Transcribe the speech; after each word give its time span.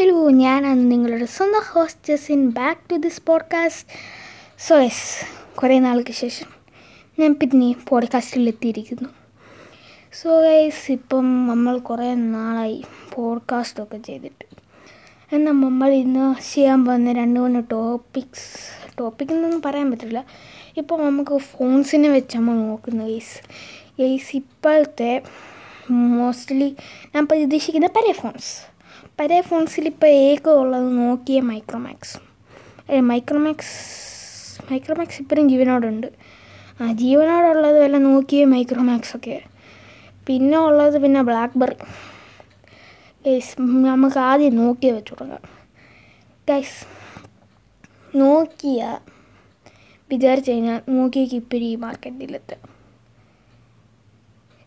Hello 0.00 0.30
ഞാനാണ് 0.30 0.90
നിങ്ങളുടെ 0.90 1.24
സ്വന്തം 1.24 1.60
hostess 1.72 2.32
in 2.32 2.50
back 2.50 2.90
to 2.90 2.94
this 2.94 3.22
podcast 3.26 3.88
so 4.68 4.78
yes 4.78 5.26
കുറേ 5.54 5.78
നാൾക്ക് 5.78 6.12
ശേഷം 6.12 6.46
ഞാൻ 7.18 7.34
പിന്നെ 7.34 7.74
പോഡ്കാസ്റ്റിൽ 7.88 8.48
എത്തിയിരിക്കുന്നു. 8.48 9.08
സോ 10.12 10.40
ഗൈസ് 10.40 10.92
ഇപ്പം 10.92 11.46
നമ്മൾ 11.46 11.78
കുറേ 11.78 12.14
നാളായി 12.14 12.84
പോഡ്കാസ്റ്റൊക്കെ 13.14 13.96
ചെയ്തിട്ട്. 13.96 14.44
എന്നാൽ 15.32 15.52
നമ്മൾ 15.52 15.90
ഇന്ന് 15.90 16.54
ചെയ്യാൻ 16.54 16.84
പോകുന്ന 16.84 17.12
രണ്ട് 17.12 17.40
മൂന്ന് 17.40 17.62
ടോപ്പിക്സ് 17.72 18.92
ടോപ്പിക് 18.98 19.32
എന്നൊന്നും 19.32 19.62
പറയാൻ 19.62 19.90
പറ്റില്ല. 19.90 20.24
ഇപ്പോൾ 20.76 21.04
നമുക്ക് 21.04 21.36
ഫോൺസിനെ 21.36 22.08
വെച്ച് 22.08 22.36
നമ്മൾ 22.36 22.54
നോക്കുന്നു 22.54 23.04
ഗൈസ് 23.04 23.42
ഗൈസ് 24.00 24.36
ഇപ്പോഴത്തെ 24.36 25.22
മോസ്റ്റ്ലി 25.90 26.76
ഞാൻ 27.14 27.26
പ്രതീക്ഷിക്കുന്ന 27.26 27.86
പല 27.86 28.12
ഫോൺസ് 28.12 28.69
പഴയ 29.20 29.40
ഫോൺസിൽ 29.48 29.86
ഇപ്പോൾ 29.90 30.10
ഏക 30.26 30.48
ഉള്ളത് 30.60 30.86
നോക്കിയ 30.98 31.38
മൈക്രോമാക്സ് 31.48 32.18
മൈക്രോമാക്സ് 33.08 33.74
മൈക്രോമാക്സ് 34.70 35.18
ഇപ്പോഴും 35.22 35.46
ജീവനോടുണ്ട്. 35.52 36.06
ആ 36.80 36.86
ജീവനോടുള്ളത് 37.02 37.78
വല്ല 37.82 37.96
നോക്കിയ 38.06 38.44
മൈക്രോമാക്സ് 38.52 39.12
ഒക്കെ. 39.18 39.36
പിന്നെ 40.26 40.58
ഉള്ളത് 40.68 40.96
പിന്നെ 41.04 41.22
ബ്ലാക്ക്ബെറി 41.28 41.76
ഗൈസ് 43.24 43.52
നമുക്ക് 43.88 44.20
ആദ്യം 44.28 44.56
നോക്കിയ 44.62 44.90
വെച്ച് 44.96 45.12
തുടങ്ങാം. 45.12 45.44
ഗൈസ് 46.48 46.78
നോക്കിയ 48.14 48.80
വിചാരിച്ചു 50.10 50.50
കഴിഞ്ഞാൽ 50.52 50.80
നോക്കിയക്ക് 50.96 51.36
ഇപ്പോഴും 51.42 51.66
ഈ 51.72 51.76
മാർക്കറ്റിലെത്തുക 51.84 52.58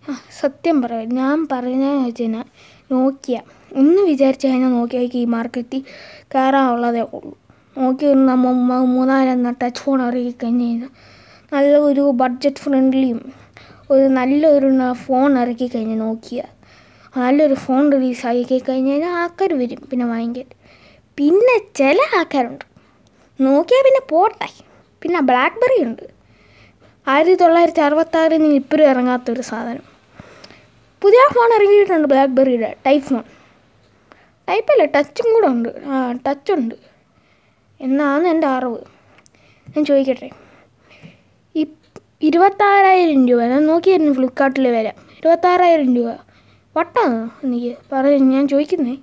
ആ 0.04 0.14
സത്യം 0.42 0.78
പറയാം 0.84 1.10
ഞാൻ 1.22 1.38
പറഞ്ഞതെന്ന് 1.52 2.06
വെച്ച് 2.08 2.24
കഴിഞ്ഞാൽ 2.24 2.48
നോക്കിയ 2.94 3.38
ഒന്ന് 3.82 4.02
വിചാരിച്ചു 4.12 4.46
കഴിഞ്ഞാൽ 4.48 4.72
നോക്കിയക്ക് 4.80 5.18
ഈ 5.24 5.26
മാർക്കറ്റിൽ 5.36 5.82
കയറാനുള്ളതേ 6.34 7.04
ഉള്ളൂ. 7.18 7.34
നോക്കി 7.78 8.06
നമ്മൾ 8.32 8.54
മൂന്നാലെണ്ണ 8.96 9.52
ടച്ച് 9.62 9.82
ഫോൺ 9.84 10.00
ഇറങ്ങി 10.08 10.34
കഴിഞ്ഞ് 10.44 10.66
കഴിഞ്ഞാൽ 10.66 10.92
നല്ല 11.52 11.72
ഒരു 11.90 12.04
ബഡ്ജറ്റ് 12.22 12.62
ഫ്രണ്ട്ലിയും 12.66 13.22
ഒരു 13.94 14.06
നല്ലൊരു 14.18 14.70
ഫോൺ 15.06 15.32
ഇറക്കി 15.44 15.68
കഴിഞ്ഞാൽ 15.68 16.00
നോക്കിയ 16.08 16.42
നല്ലൊരു 17.16 17.56
ഫോൺ 17.66 17.84
റിലീസ് 17.96 18.24
ആക്കി 18.28 18.60
കഴിഞ്ഞ് 18.68 18.92
കഴിഞ്ഞാൽ 18.92 19.16
ആൾക്കാർ 19.22 19.52
വരും 19.62 19.82
പിന്നെ 19.90 20.06
വാങ്ങിക്കാൻ 20.14 20.48
പിന്നെ 21.18 21.56
ചില 21.80 21.98
ആൾക്കാരുണ്ട്. 22.20 22.66
നോക്കിയാൽ 23.40 23.84
പിന്നെ 23.88 24.02
പോട്ടെ. 24.14 24.48
പിന്നെ 25.02 25.20
ബ്ലാക്ക്ബെറി 25.30 25.78
ഉണ്ട്. 25.88 26.06
ആയിരത്തി 27.08 27.38
തൊള്ളായിരത്തി 27.44 27.82
അറുപത്താറിൽ 27.88 28.42
നിന്ന് 28.42 28.58
ഇപ്പോഴും 28.62 28.86
ഇറങ്ങാത്തൊരു 28.92 29.44
സാധനം. 29.52 29.86
പുതിയ 31.02 31.22
ഫോൺ 31.36 31.50
ഇറങ്ങിയിട്ടുണ്ട് 31.58 32.08
ബ്ലാക്ക്ബെറിയുടെ 32.14 32.70
ടൈപ്പ് 32.86 33.08
ഫോൺ 33.08 33.24
ടൈപ്പല്ല 34.48 34.86
ടച്ചും 34.96 35.28
കൂടെ 35.34 35.48
ഉണ്ട്. 35.48 35.70
ആ 35.92 36.12
ടച്ചുണ്ട് 36.28 36.76
എന്നാണ് 37.80 38.26
എന്റെ 38.28 38.48
അറിവ്. 38.48 38.80
ഞാൻ 39.68 39.86
ചോദിക്കട്ടെ? 39.86 40.30
ഈ 41.56 41.64
ഇരുപത്താറായിരം 42.28 43.22
രൂപ 43.30 43.42
ഞാൻ 43.54 43.64
നോക്കിയായിരുന്നു 43.68 44.14
ഫ്ലിപ്കാർട്ടിൽ 44.14 44.68
വരാം 44.78 44.98
ഇരുപത്താറായിരം 45.18 45.90
രൂപ. 45.98 46.10
വട്ടാണ് 46.78 47.18
എനിക്ക് 47.46 47.72
പറഞ്ഞു 47.92 48.34
ഞാൻ 48.36 48.48
ചോദിക്കുന്നേ? 48.48 48.96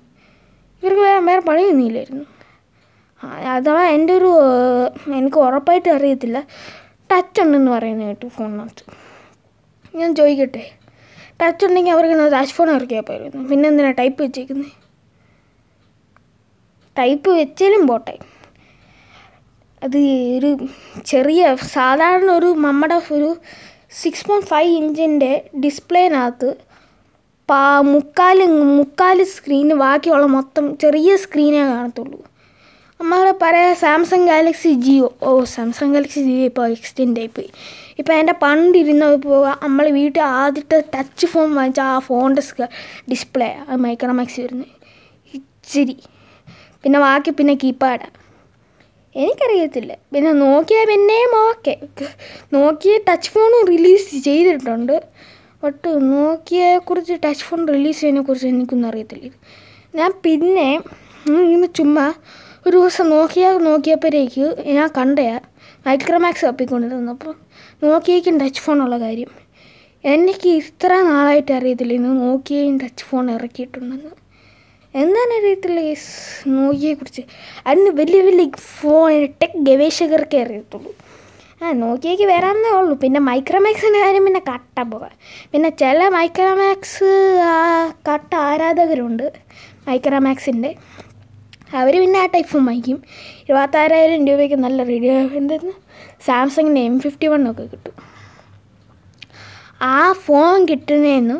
ഇവർക്ക് 0.83 1.01
വേറെ 1.01 1.21
വേറെ 1.29 1.41
പണിയൊന്നുമില്ലായിരുന്നു. 1.49 2.25
അഥവാ 3.55 3.81
എന്റെ 3.95 4.13
ഒരു 4.13 4.29
എനിക്ക് 5.17 5.37
ഉറപ്പായിട്ട് 5.37 5.89
അറിയത്തില്ല. 5.89 6.37
ടച്ച് 7.11 7.41
ഉണ്ടെന്ന് 7.41 7.71
പറയുന്നത് 7.71 8.07
കേട്ടു 8.07 8.27
ഫോണിനകത്ത്. 8.35 8.83
ഞാൻ 9.95 10.15
ചോദിക്കട്ടെ? 10.15 10.63
ടച്ച് 11.41 11.65
ഉണ്ടെങ്കിൽ 11.65 11.91
അവർക്ക് 11.91 12.17
ടച്ച് 12.35 12.53
ഫോൺ 12.53 12.69
ഇറക്കിയാൽ 12.77 13.01
പോയിരുന്നു 13.01 13.43
പിന്നെ 13.49 13.69
എന്തിനാണ് 13.69 13.97
ടൈപ്പ് 13.97 14.19
വെച്ചേക്കുന്നത് 14.23 14.71
ടൈപ്പ് 16.97 17.29
വെച്ചാലും 17.39 17.83
പോട്ടെ. 17.91 18.15
അത് 19.85 19.99
ഒരു 20.37 20.49
ചെറിയ 21.11 21.43
സാധാരണ 21.75 22.29
ഒരു 22.39 22.49
നമ്മുടെ 22.65 22.97
ഒരു 23.17 23.29
സിക്സ് 24.01 24.25
പോയിന്റ് 24.27 24.49
ഫൈവ് 24.51 24.73
ഇഞ്ചിന്റെ 24.81 25.31
ഡിസ്പ്ലേനകത്ത് 25.63 26.49
പാ 27.49 27.63
മുക്കാൽ 27.93 28.39
മുക്കാൽ 28.79 29.19
സ്ക്രീന് 29.35 29.73
ബാക്കിയുള്ള 29.83 30.27
മൊത്തം 30.35 30.65
ചെറിയ 30.83 31.15
സ്ക്രീനേ 31.23 31.63
കാണത്തുള്ളൂ. 31.71 32.19
നമ്മൾ 32.99 33.27
പറയാ 33.41 33.69
സാംസങ് 33.83 34.27
ഗാലക്സി 34.31 34.71
ജിയോ 34.85 35.07
ഓ 35.27 35.31
സാംസങ് 35.55 35.93
ഗാലക്സി 35.95 36.21
ജിയോ 36.27 36.45
ഇപ്പോൾ 36.51 36.65
എക്സ്റ്റെൻഡ് 36.75 37.19
ആയിപ്പോയി. 37.21 37.49
ഇപ്പോൾ 37.99 38.13
എന്റെ 38.19 38.35
പണ്ടിരുന്ന 38.43 39.05
ഇപ്പോൾ 39.17 39.41
നമ്മൾ 39.63 39.85
വീട്ടിൽ 39.99 40.23
ആദ്യത്തെ 40.41 40.79
ടച്ച് 40.95 41.29
ഫോൺ 41.33 41.49
വാങ്ങിച്ച 41.57 41.81
ആ 41.93 41.97
ഫോണിന്റെ 42.07 42.67
ഡിസ്പ്ലേ 43.11 43.49
മൈക്രോമാക്സ് 43.85 44.39
വരുന്നത്. 44.43 44.73
ഇച്ചിരി 45.33 45.97
പിന്നെ 46.83 46.99
ബാക്കി 47.05 47.31
പിന്നെ 47.39 47.53
കീപാഡാണ് 47.63 48.17
എനിക്കറിയത്തില്ല. 49.15 49.91
പിന്നെ 50.13 50.31
നോക്കിയ 50.45 50.79
പിന്നെയും 50.89 51.31
ഓക്കെ 51.47 51.73
നോക്കിയ 52.57 52.93
ടച്ച് 53.07 53.31
ഫോണും 53.33 53.63
റിലീസ് 53.71 54.19
ചെയ്തിട്ടുണ്ട്. 54.27 54.95
ബട്ട് 55.63 55.89
നോക്കിയയെക്കുറിച്ച് 56.13 57.15
ടച്ച് 57.25 57.45
ഫോൺ 57.47 57.61
റിലീസ് 57.75 57.99
ചെയ്യുന്നതിനെക്കുറിച്ച് 58.01 58.47
എനിക്കൊന്നും 58.53 58.87
അറിയത്തില്ല. 58.91 59.27
ഞാൻ 59.99 60.11
പിന്നെ 60.25 60.69
ഇന്ന് 61.55 61.67
ചുമ്മാ 61.79 62.05
ഒരു 62.65 62.75
ദിവസം 62.77 63.05
നോക്കിയ 63.15 63.45
നോക്കിയപ്പോഴേക്ക് 63.67 64.45
ഞാൻ 64.77 64.87
കണ്ടയാ 64.97 65.37
മൈക്രോമാക്സ് 65.85 66.45
തപ്പിക്കൊണ്ടിരുന്നപ്പോൾ 66.47 67.35
നോക്കിയേക്കും 67.83 68.35
ടച്ച് 68.41 68.61
ഫോണുള്ള 68.65 68.97
കാര്യം. 69.05 69.31
എനിക്ക് 70.03 70.49
ഇത്ര 70.61 70.91
നാളായിട്ട് 71.11 71.51
അറിയത്തില്ല. 71.59 71.93
ഇന്ന് 71.99 72.13
നോക്കിയേയും 72.25 72.75
ടച്ച് 72.83 73.05
ഫോൺ 73.09 73.25
ഇറക്കിയിട്ടുണ്ടെന്ന്. 73.37 74.11
എന്താണ് 74.93 75.33
അറിയത്തില്ല 75.39 75.81
നോക്കിയെക്കുറിച്ച്. 76.55 77.23
അതിന് 77.67 77.91
വലിയ 77.99 78.21
വലിയ 78.21 78.47
ഫോൺ 78.79 79.27
ടെക് 79.41 79.59
ഗവേഷകർക്കേ 79.67 80.39
അറിയത്തുള്ളൂ. 80.43 80.91
ആ 81.63 81.71
നോക്കിയേക്ക് 81.71 82.23
വരാമെന്നേ 82.23 82.69
ഉള്ളൂ. 82.69 82.95
പിന്നെ 83.03 83.19
മൈക്രോമാക്സിന്റെ 83.19 83.99
കാര്യം 83.99 84.25
പിന്നെ 84.25 84.41
കട്ട 84.49 84.79
പോകാം 84.91 85.13
പിന്നെ 85.51 85.69
ചില 85.81 86.07
മൈക്രോമാക്സ് 86.17 87.11
കട്ട 88.09 88.35
ആരാധകരുണ്ട് 88.35 89.25
മൈക്രോമാക്സിന്റെ 89.87 90.75
അവർ 91.79 91.93
പിന്നെ 92.03 92.19
ആ 92.19 92.25
ടൈപ്പ് 92.25 92.57
വാങ്ങിക്കും. 92.57 92.97
ഇരുപത്താറായിരം 93.43 94.27
രൂപയ്ക്ക് 94.27 94.55
നല്ല 94.55 94.83
റേഡിയോ 94.83 95.13
എന്തായിരുന്നു 95.41 95.75
സാംസങ്ങിന്റെ 96.25 96.81
എം 96.81 96.99
ഫിഫ്റ്റി 96.99 97.27
വൺ 97.27 97.51
ഒക്കെ 97.51 97.63
കിട്ടും. 97.63 97.95
ആ 99.81 100.11
ഫോൺ 100.25 100.65
കിട്ടുന്നതെന്ന് 100.65 101.37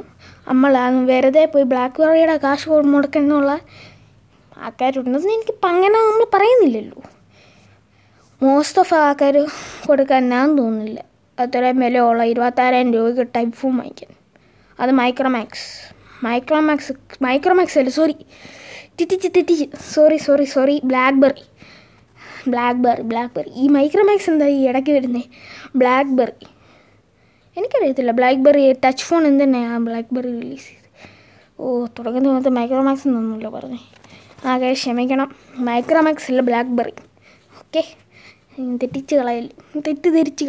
നമ്മൾ 0.52 0.74
വെറുതെ 1.10 1.44
പോയി 1.46 1.66
ബ്ലാക്ക് 1.72 2.00
ബെറിയുടെ 2.02 2.36
കാശ് 2.46 2.70
മുടക്കണമെന്നുള്ള 2.94 3.52
ആൾക്കാരുണ്ടെന്ന് 4.66 5.30
എനിക്ക് 5.36 5.54
അങ്ങനെ 5.74 5.98
നമ്മൾ 6.08 6.26
പറയുന്നില്ലല്ലോ. 6.34 7.00
മോസ്റ്റ് 8.42 8.80
ഓഫ് 8.82 8.94
ആൾക്കാർ 8.94 9.36
കൊടുക്കാൻ 9.88 10.22
ഞാൻ 10.30 10.48
തോന്നുന്നില്ല 10.58 11.00
അത്രയും 11.38 11.80
വിലയുള്ള 11.84 12.24
ഇരുപത്താറായിരം 12.24 12.90
രൂപയ്ക്ക് 12.94 13.24
ടൈപ്പ് 13.36 13.56
ഫോൺ 13.58 13.74
വാങ്ങിക്കാൻ. 13.78 14.12
അത് 14.80 14.92
മൈക്രോമാക്സ് 14.92 15.68
മൈക്രോമാക്സ് 16.24 16.94
മൈക്രോമാക്സ് 17.26 17.78
അല്ല 17.80 17.92
സോറി 18.00 18.16
തിറ്റിച്ച് 19.00 19.30
തിറ്റിച്ച് 19.38 19.68
sorry 19.94 20.18
sorry 20.18 20.46
sorry 20.46 20.76
BlackBerry 20.86 21.46
BlackBerry 22.50 23.02
BlackBerry 23.02 23.52
ഈ 23.56 23.68
മൈക്രോമാക്സ് 23.68 24.30
എന്താ 24.30 24.48
ഈ 24.48 24.60
ഇടയ്ക്ക് 24.70 24.92
വരുന്നത് 24.92 25.24
ബ്ലാക്ക്ബെറി 25.76 26.48
എനിക്കറിയത്തില്ല. 27.58 28.12
ബ്ലാക്ക് 28.12 28.40
ബെറി 28.40 28.74
ടച്ച് 28.86 29.04
ഫോൺ 29.04 29.28
എന്ത് 29.28 29.44
തന്നെയാണ് 29.44 29.86
ബ്ലാക്ക് 29.86 30.14
ബെറി 30.16 30.32
റിലീസ് 30.42 30.68
ചെയ്ത്? 30.68 30.88
ഓ 31.60 31.86
തുടങ്ങുന്ന 31.86 32.28
തോന്നത്ത് 32.28 32.50
മൈക്രോമാക്സ് 32.50 33.08
എന്നൊന്നുമില്ല 33.08 33.50
പറഞ്ഞു. 33.50 33.80
ആകെ 34.46 34.74
ക്ഷമിക്കണം. 34.74 35.30
മൈക്രോമാക്സ് 35.70 36.28
അല്ല 36.32 36.42
ബ്ലാക്ക്ബെറി 36.42 36.94
ഓക്കെ 37.60 37.84
തെറ്റിച്ച് 38.82 39.16
കളയല്ലോ 39.16 39.82
തെറ്റിദ്ധരിച്ച് 39.88 40.46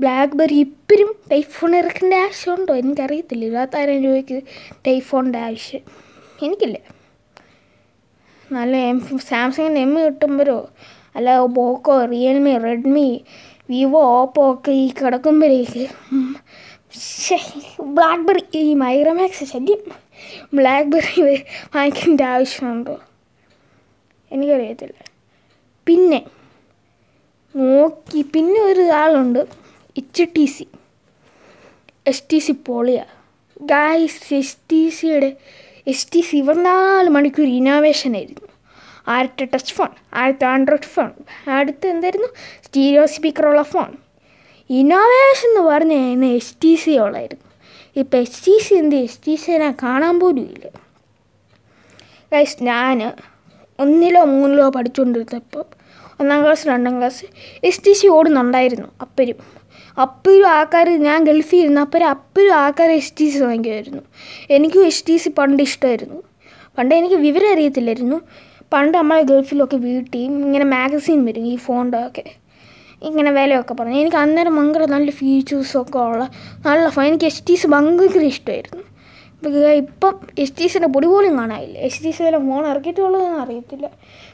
ബ്ലാക്ക് 0.00 0.34
ബെറി 0.34 0.56
ഇപ്പോഴും 0.66 1.08
ടൈഫോൺ 1.32 1.52
ഫോൺ 1.58 1.76
ഇറക്കേണ്ട 1.76 2.14
ആവശ്യമുണ്ടോ? 2.14 2.74
എനിക്കറിയത്തില്ല. 2.74 3.44
ഇരുപത്തായിരം 3.44 3.98
രൂപയ്ക്ക് 4.04 4.42
ടൈഫോണിന്റെ 4.86 5.00
ഫോണിന്റെ 5.08 5.38
ആവശ്യം. 5.38 5.82
എനിക്കില്ല. 6.42 6.78
നല്ല 8.52 8.76
എം 8.76 8.98
സാംസങ്ങിന്റെ 9.18 9.80
എം 9.80 9.92
കിട്ടുമ്പോഴോ? 10.04 10.68
അല്ല 11.16 11.44
Poco 11.56 11.94
Realme 12.04 12.52
Redmi 12.58 13.08
Vivo 13.70 14.00
Oppo 14.20 14.42
ഒക്കെ 14.52 14.72
ഈ 14.72 14.86
കിടക്കുമ്പോഴേക്ക് 14.90 15.84
ബ്ലാക്ക്ബെറി 17.96 18.42
ഈ 18.54 18.74
മൈക്രോമാക്സ് 18.74 19.44
ശല്യം. 19.44 19.82
ബ്ലാക്ക്ബെറി 20.54 21.14
വാങ്ങിക്കേണ്ട 21.74 22.20
ആവശ്യമുണ്ടോ? 22.20 22.94
എനിക്കറിയത്തില്ല. 24.30 24.96
പിന്നെ 25.86 26.20
നോക്കി 27.54 28.22
പിന്നെ 28.34 28.60
ഒരു 28.60 28.84
ആളുണ്ട് 29.02 29.40
H 29.96 30.24
T 30.36 30.46
C 30.46 30.66
S 32.06 32.24
T 32.30 32.38
C 32.38 32.52
പോളിയ 32.52 33.00
guys 33.62 34.34
S 34.34 34.56
T 34.70 34.82
സിയുടെ 34.88 35.30
എസ് 35.86 36.06
ടി 36.12 36.20
സി 36.20 36.36
ഇരുപത്തിനാല് 36.36 37.08
മണിക്കൂർ 37.08 37.48
ഇന്നോവേഷൻ 37.58 38.16
ആയിരുന്നു. 38.16 38.46
ആദ്യത്തെ 39.10 39.44
ടച്ച് 39.54 39.74
ഫോൺ 39.74 39.90
ആദ്യത്തെ 40.14 40.46
ആൻഡ്രോയിഡ് 40.46 40.90
ഫോൺ 40.94 41.10
അടുത്ത് 41.58 41.86
എന്തായിരുന്നു? 41.86 42.28
Stereo 42.66 43.06
സ്പീക്കറുള്ള 43.06 43.62
phone. 43.62 43.90
ഇന്നോവേഷൻ 44.70 45.48
എന്ന് 45.48 45.60
പറഞ്ഞു 45.70 45.94
കഴിഞ്ഞാൽ 45.94 46.32
എസ് 46.32 46.54
ടി 46.64 46.74
സി 46.74 46.92
ഉള്ളായിരുന്നു. 46.98 47.46
ഇപ്പം 47.96 48.18
എസ് 48.18 48.42
ടി 48.46 48.54
സി 48.64 48.74
എന്ത്? 48.74 48.96
എസ് 48.96 49.20
ടി 49.26 49.34
സിനെ 49.34 49.70
കാണാൻ 49.82 50.20
പോലും 50.20 50.44
ഇല്ല. 50.52 50.66
ഗൈസ് 52.32 52.64
ഞാൻ 52.64 52.98
ഒന്നിലോ 53.78 54.24
മൂന്നിലോ 54.24 54.68
പഠിച്ചുകൊണ്ടിരുന്നപ്പോൾ 54.70 55.64
ഒന്നാം 56.20 56.44
ക്ലാസ് 56.44 56.68
രണ്ടാം 56.68 56.98
ക്ലാസ് 56.98 57.24
എസ് 57.64 57.82
ടി 57.86 57.92
സി 57.92 58.06
ഓടുന്നുണ്ടായിരുന്നു 58.06 58.88
അപ്പരും. 59.00 59.38
അപ്പരും 60.02 60.48
ആൾക്കാർ 60.48 60.88
ഞാൻ 60.88 61.24
ഗൾഫിൽ 61.24 61.56
ഇരുന്ന 61.56 61.80
അപ്പരും 61.80 62.08
അപ്പരും 62.08 62.54
ആൾക്കാർ 62.54 62.90
എസ് 62.90 63.14
ടി 63.20 63.26
സി 63.30 63.38
വാങ്ങിക്കുമായിരുന്നു. 63.38 64.02
എനിക്കും 64.50 64.86
എസ് 64.86 65.04
ടി 65.08 65.16
സി 65.16 65.28
പണ്ട് 65.28 65.62
ഇഷ്ടമായിരുന്നു 65.62 66.18
പണ്ട് 66.78 66.94
എനിക്ക് 66.94 67.14
വിവരം 67.14 67.52
അറിയത്തില്ലായിരുന്നു. 67.52 68.20
പണ്ട് 68.72 68.94
നമ്മൾ 68.98 69.18
ഗൾഫിലൊക്കെ 69.30 69.78
വീട്ടിൽ 69.86 70.20
ഇങ്ങനെ 70.26 70.66
മാഗസീൻ 70.76 71.20
വരും 71.28 71.46
ഈ 71.52 71.54
ഫോണിന്റെ 71.64 71.98
ഒക്കെ 72.08 72.24
ഇങ്ങനെ 73.08 73.30
വിലയൊക്കെ 73.38 73.74
പറഞ്ഞു. 73.78 73.98
എനിക്ക് 74.02 74.18
അന്നേരം 74.22 74.54
ഭയങ്കര 74.58 74.84
നല്ല 74.94 75.10
ഫീച്ചേഴ്സൊക്കെ 75.20 75.98
ഉള്ള 76.10 76.24
നല്ല 76.66 76.88
ഫോൺ 76.96 77.04
എനിക്ക് 77.10 77.28
എസ് 77.30 77.42
ടി 77.48 77.54
സി 77.60 77.68
ഭയങ്കര 77.74 78.22
ഇഷ്ടമായിരുന്നു. 78.34 78.84
ഇപ്പം 79.82 80.14
എസ് 80.42 80.54
ടി 80.58 80.66
സിന്റെ 80.72 80.88
പൊടി 80.94 81.06
പോലും 81.12 81.32
കാണാനില്ല. 81.40 81.76
എസ് 81.86 82.00
ടി 82.04 82.10
സി 82.16 82.20
വല്ല 82.24 82.38
ഫോൺ 82.48 82.62
ഇറക്കിയിട്ടുള്ളതെന്ന് 82.72 83.38
അറിയത്തില്ല. 83.44 83.86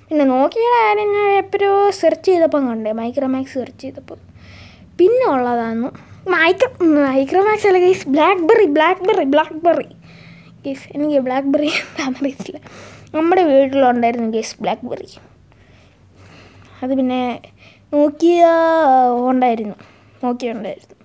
പിന്നെ 0.08 0.24
നോക്കിയുടെ 0.32 0.80
ഞാൻ 0.98 0.98
എപ്പോഴോ 1.42 1.70
സെർച്ച് 2.00 2.26
ചെയ്തപ്പം 2.30 2.64
കണ്ടേ 2.70 2.92
മൈക്രോമാക്സ് 3.02 3.54
സെർച്ച് 3.58 3.82
ചെയ്തപ്പോൾ 3.84 4.18
പിന്നെ 4.98 5.24
ഉള്ളതാണ് 5.34 5.88
മൈക്രോ 6.34 6.68
മൈക്രോമാക്സ് 7.06 7.66
അല്ല 7.70 7.80
guys 7.86 8.06
BlackBerry 8.50 8.66
BlackBerry 9.08 9.26
BlackBerry 9.66 9.88
guys 10.64 10.86
എനിക്ക് 10.94 11.22
ബ്ലാക്ക്ബെറി 11.26 11.70
എന്താണെന്ന് 11.80 12.20
അറിയത്തില്ല. 12.22 12.60
നമ്മുടെ 13.16 13.42
വീട്ടിലുണ്ടായിരുന്നു 13.50 14.28
ഗൈസ് 14.34 14.56
ബ്ലാക്ക്ബെറി 14.62 15.08
അത് 16.82 16.92
പിന്നെ 16.98 17.20
നോക്കിയ 17.94 18.40
ഉണ്ടായിരുന്നു. 19.30 19.76
നോക്കിയ 20.24 20.54
ഉണ്ടായിരുന്നു. 20.56 20.96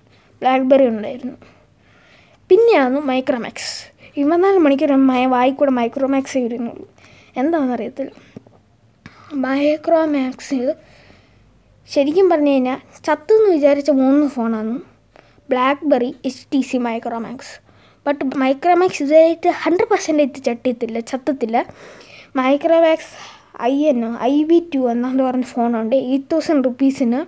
ബ്ലാക്ക്ബെറി 0.42 0.86
ഉണ്ടായിരുന്നു. 0.94 1.36
പിന്നെയാണ് 2.50 2.96
മൈക്രോമാക്സ് 3.10 3.72
ഇരുപത്തിനാല് 4.16 4.58
മണിക്കൂർ 4.64 4.92
മയ 5.10 5.22
വായിക്കൂടെ 5.34 5.72
മൈക്രോമാക്സ് 5.80 6.38
ഇരുന്നുള്ളൂ 6.46 6.86
എന്താണെന്ന് 7.40 7.74
അറിയത്തില്ല. 7.76 8.12
മൈക്രോമാക്സ് 9.44 10.60
ശരിക്കും 11.88 12.26
പറഞ്ഞു 12.32 12.52
കഴിഞ്ഞാൽ 12.54 12.80
ചത്തെന്ന് 13.06 13.48
വിചാരിച്ച 13.56 13.90
മൂന്ന് 14.02 14.26
ഫോണാണ് 14.34 14.74
BlackBerry 15.52 16.10
H 16.28 16.44
T 16.52 16.60
C 16.68 16.78
Micromax 16.88 17.54
but 18.06 18.24
Micromax 18.42 19.00
ഇതുവരെയായിട്ട് 19.02 19.50
ഹൺഡ്രഡ് 19.62 19.88
പെർസെന്റ് 19.92 20.40
ചട്ടിയത്തില്ല 20.48 20.98
ചത്തത്തില്ല 21.10 21.58
Micromax 22.40 23.12
I 23.70 23.74
N 23.90 23.98
I 24.30 24.34
V 24.50 24.58
two 24.74 24.80
എന്നാണ്ട് 24.92 25.22
പറഞ്ഞ 25.26 25.46
ഫോണുണ്ട്. 25.54 25.96
Eight 26.10 26.28
thousand 26.32 26.64
റുപ്പീസിന് 26.68 27.20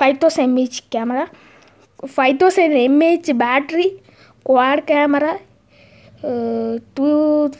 five 0.00 0.16
thousand 0.22 0.46
M 0.50 0.54
H 0.62 0.82
camera 0.94 1.18
five 2.16 2.36
thousand 2.42 2.80
M 2.88 2.96
H 3.08 3.34
battery 3.42 3.88
quad 4.46 4.84
camera 4.90 5.24
two 6.98 7.08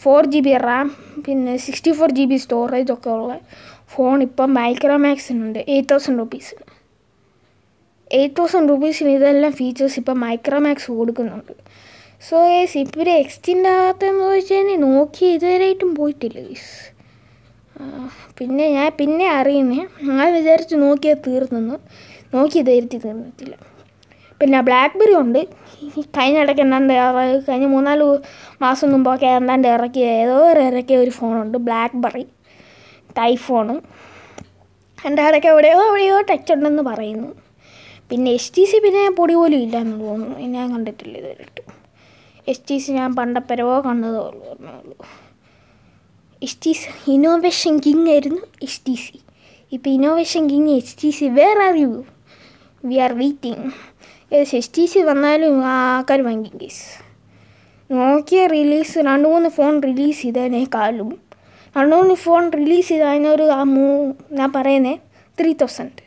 four 0.04 0.22
G 0.32 0.40
B 0.46 0.52
RAM 0.66 0.88
പിന്നെ 1.26 1.52
sixty 1.66 1.92
four 1.98 2.10
G 2.18 2.24
B 2.30 2.38
storage 2.44 2.92
ഒക്കെ 2.96 3.10
ഉള്ള 3.18 3.34
phone 3.94 4.16
ഇപ്പം 4.28 4.48
മൈക്രോമാക്സിനുണ്ട് 4.60 5.60
eight 5.74 5.90
thousand 5.92 6.18
റുപ്പീസിന് 6.22 6.64
eight 8.10 8.36
thousand 8.38 8.70
റുപ്പീസിന് 8.72 9.10
ഇതെല്ലാം 9.18 9.52
ഫീച്ചേഴ്സ് 9.60 9.96
ഇപ്പം 10.00 10.16
മൈക്രോമാക്സ് 10.20 10.90
കൊടുക്കുന്നുണ്ട്. 10.98 11.52
സോ 12.26 12.36
ഇപ്പോൾ 12.82 13.00
ഒരു 13.04 13.12
എക്സ്റ്റിന്റെ 13.22 13.70
ആകാത്തതെന്ന് 13.78 14.24
ചോദിച്ചു 14.26 14.52
കഴിഞ്ഞാൽ 14.54 14.78
നോക്കി 14.88 15.24
ഇതുവരെയായിട്ടും 15.36 15.90
പോയിട്ടില്ല 15.98 16.38
ഗൈസ് 16.46 16.72
പിന്നെ 18.38 18.64
ഞാൻ 18.76 18.88
പിന്നെ 19.00 19.26
അറിയുന്നേ 19.38 19.80
ഞാൻ 20.10 20.26
വിചാരിച്ച് 20.36 20.76
നോക്കിയാൽ 20.84 21.18
തീർന്നെന്ന് 21.26 21.76
നോക്കി 22.36 22.60
ധരിച്ച് 22.68 22.98
തീർന്നിട്ടില്ല. 23.04 23.54
പിന്നെ 24.40 24.58
ബ്ലാക്ക്ബെറി 24.68 25.14
ഉണ്ട്. 25.22 25.40
കഴിഞ്ഞ 26.16 26.38
ഇടയ്ക്ക് 26.44 26.62
എന്താണ്ട് 26.66 26.94
കഴിഞ്ഞ 27.48 27.66
മൂന്നാൽ 27.74 28.00
മാസം 28.64 28.88
മുമ്പൊക്കെ 28.94 29.28
എന്താണ്ട് 29.40 29.68
ഇറക്കിയ 29.76 30.06
ഏതോ 30.22 30.38
ഒരു 30.52 30.62
ഇറക്കിയ 30.70 30.96
ഒരു 31.04 31.12
ഫോണുണ്ട് 31.18 31.58
ബ്ലാക്ക്ബെറി 31.68 32.24
ടൈഫോണ് 33.20 33.76
എന്റെ 34.98 35.22
ഇടയ്ക്ക് 35.28 35.48
എവിടെയോ 35.54 35.78
എവിടെയോ 35.90 36.18
ടച്ച് 36.30 36.52
ഉണ്ടെന്ന് 36.56 36.84
പറയുന്നു. 36.90 37.30
പിന്നെ 38.10 38.30
എസ് 38.38 38.52
ടി 38.56 38.64
സി 38.70 38.78
പിന്നെ 38.84 39.02
പൊടി 39.20 39.34
പോലും 39.40 39.60
ഇല്ല 39.66 39.76
എന്ന് 39.86 39.96
തോന്നുന്നു. 40.04 40.36
ഞാൻ 40.56 40.66
കണ്ടിട്ടില്ല 40.74 41.16
ഇതുവരെയായിട്ട്. 41.22 41.62
എസ് 42.46 42.64
ടി 42.68 42.76
സി 42.78 42.92
ഞാൻ 42.92 43.10
പണ്ടപ്പരവോ 43.14 43.76
കണ്ടതേ 43.80 44.18
ഓർമ്മയുള്ളൂ 44.20 44.96
S 46.42 46.58
T 46.62 46.72
C 46.72 46.88
innovation 47.12 47.74
king 47.78 48.06
ആയിരുന്നു 48.10 48.42
എസ് 48.62 48.80
ടി 48.86 48.94
സി 48.94 49.16
ഇപ്പോൾ 49.72 49.90
innovation 49.90 50.42
king 50.48 50.72
S 50.76 50.96
T 51.02 51.10
C 51.10 51.28
where 51.30 51.58
are 51.62 51.76
we 52.84 52.96
are 52.98 53.12
waiting 53.12 53.64
S 54.32 54.70
T 54.74 54.86
C 54.86 55.02
വന്നാലും 55.02 55.54
ആൾക്കാർ 55.72 56.20
വാങ്ങിക്കും 56.20 56.60
കേസ് 56.60 56.84
നോക്കിയ 57.90 58.46
റിലീസ് 58.46 58.98
രണ്ട് 58.98 59.28
മൂന്ന് 59.28 59.48
ഫോൺ 59.48 59.82
റിലീസ് 59.82 60.22
ചെയ്തതിനേക്കാളും 60.22 61.10
രണ്ട് 61.76 61.96
മൂന്ന് 61.96 62.14
ഫോൺ 62.14 62.52
റിലീസ് 62.52 62.88
ചെയ്തതിനൊരു 62.88 63.44
ആ 63.50 63.62
മൂ 63.64 63.86
ഞാൻ 64.32 64.52
പറയുന്നത് 64.52 65.00
ത്രീ 65.38 65.52
തൗസൻഡ് 65.52 66.02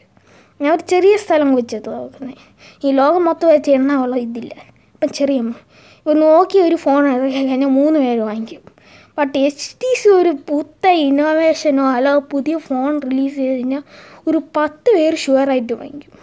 ഞാൻ 0.60 0.74
ഒരു 0.74 0.84
ചെറിയ 0.88 1.16
സ്ഥലം 1.18 1.56
വെച്ചത് 1.56 1.90
നോക്കുന്നത് 1.94 2.38
ഈ 2.84 2.92
ലോകം 2.92 3.26
മൊത്തം 3.26 3.48
വെച്ച് 3.48 3.72
എണ്ണാവുള്ള 3.72 4.16
ഇതില്ല. 4.18 4.54
ഇപ്പം 4.94 5.10
ചെറിയ 5.10 5.40
നോക്കിയ 6.14 6.62
ഒരു 6.70 6.76
ഫോൺ 6.76 7.02
ഇറക്കി 7.14 7.42
കഴിഞ്ഞാൽ 7.48 7.72
മൂന്ന് 7.80 8.00
പേര് 8.00 8.22
വാങ്ങിക്കും. 8.30 8.64
ബട്ട് 9.18 9.38
എച്ച് 9.48 9.68
ടി 9.82 9.92
സി 10.00 10.10
ഒരു 10.10 10.32
പുത്ത 10.50 10.88
ഇന്നോവേഷനോ 10.88 11.86
അല്ല 11.96 12.10
പുതിയ 12.34 12.58
ഫോൺ 12.68 12.92
റിലീസ് 13.08 13.36
ചെയ്ത് 13.36 13.56
കഴിഞ്ഞാൽ 13.56 13.84
ഒരു 14.30 14.40
പത്ത് 14.58 14.90
പേര് 14.98 15.18
ഷുവറായിട്ട് 15.26 15.74
വാങ്ങിക്കും. 15.74 16.14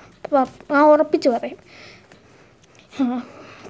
ആ 0.76 0.80
ഉറപ്പിച്ച് 0.92 1.28
പറയും. 1.28 1.60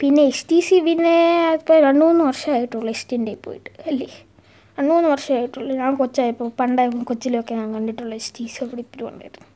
പിന്നെ 0.01 0.23
എച്ച് 0.31 0.45
ടി 0.51 0.61
സി 0.67 0.77
പിന്നെ 0.87 1.17
ഇപ്പോൾ 1.59 1.77
രണ്ട് 1.87 2.05
മൂന്ന് 2.05 2.25
വർഷമായിട്ടുള്ളൂ 2.25 2.91
എസ്റ്റിന്റെ 2.95 3.35
പോയിട്ട് 3.45 3.71
അല്ലേ? 3.91 4.09
രണ്ട് 4.79 4.91
മൂന്ന് 4.95 5.09
വർഷമായിട്ടുള്ളൂ. 5.15 5.73
ഞാൻ 5.83 5.93
കൊച്ചായപ്പോൾ 6.01 6.49
പണ്ട് 6.61 6.83
കൊച്ചിലൊക്കെ 7.11 7.55
ഞാൻ 7.55 7.69
കണ്ടിട്ടുള്ള 7.75 8.15
എച്ച് 8.15 8.33
ടി 8.39 8.47
സി 8.55 8.59
അവിടെ 8.65 8.83
ഇപ്പോഴും 8.87 9.09
ഉണ്ടായിരുന്നു. 9.13 9.49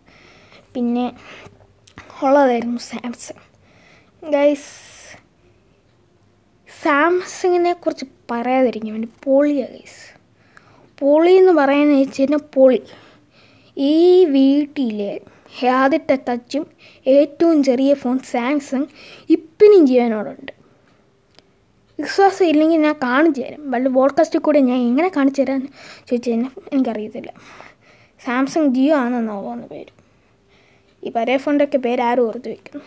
പിന്നെ 0.75 1.07
ഉള്ളതായിരുന്നു 2.25 2.81
സാംസങ് 2.91 3.45
ഗൈസ് 4.23 4.71
സാംസങ്ങിനെ 6.83 7.73
കുറിച്ച് 7.73 8.07
പറയാതിരിക്കാൻ 8.31 8.93
വേണ്ടി 8.93 9.09
പൊളിയാണ് 9.25 9.73
ഗൈസ് 9.73 10.03
പൊളി 10.99 11.33
എന്ന് 11.33 11.53
പറയുന്നത് 11.53 11.99
വെച്ച് 12.01 12.23
കഴിഞ്ഞാൽ 12.23 12.43
പൊളി. 12.55 12.81
ഈ 13.77 14.25
വീട്ടിലെ 14.25 15.21
ആദ്യത്തെ 15.81 16.19
ടച്ചും 16.29 16.65
ഏറ്റവും 17.07 17.63
ചെറിയ 17.63 17.95
ഫോൺ 17.95 18.19
സാംസങ് 18.19 18.89
ഇപ്പിനും 19.31 19.87
ജീവനോടുണ്ട് 19.87 20.53
വിശ്വാസം 21.99 22.47
ഇല്ലെങ്കിൽ 22.47 22.81
ഞാൻ 22.81 22.97
കാണിച്ചു 23.03 23.41
തരാം. 23.41 23.71
വല്ല 23.71 23.89
ബോഡ്കാസ്റ്റിൽ 23.89 24.41
കൂടെ 24.41 24.61
ഞാൻ 24.61 24.81
എങ്ങനെ 24.81 25.09
കാണിച്ചു 25.09 25.43
തരാമെന്ന് 25.43 25.71
ചോദിച്ചു 26.09 26.31
കഴിഞ്ഞാൽ 26.31 26.53
എനിക്കറിയത്തില്ല. 26.73 27.31
സാംസങ് 28.25 28.75
ജിയോ 28.75 28.97
ആണെന്നാണ് 28.97 29.45
തോന്നുന്ന 29.45 29.67
പേര്. 29.67 29.93
ഈ 31.03 31.11
പഴയ 31.11 31.37
ഫോണിന്റെയൊക്കെ 31.37 31.79
പേര് 31.79 32.03
ആരും 32.03 32.27
ഓർത്ത് 32.29 32.49
വയ്ക്കുന്നു 32.49 32.85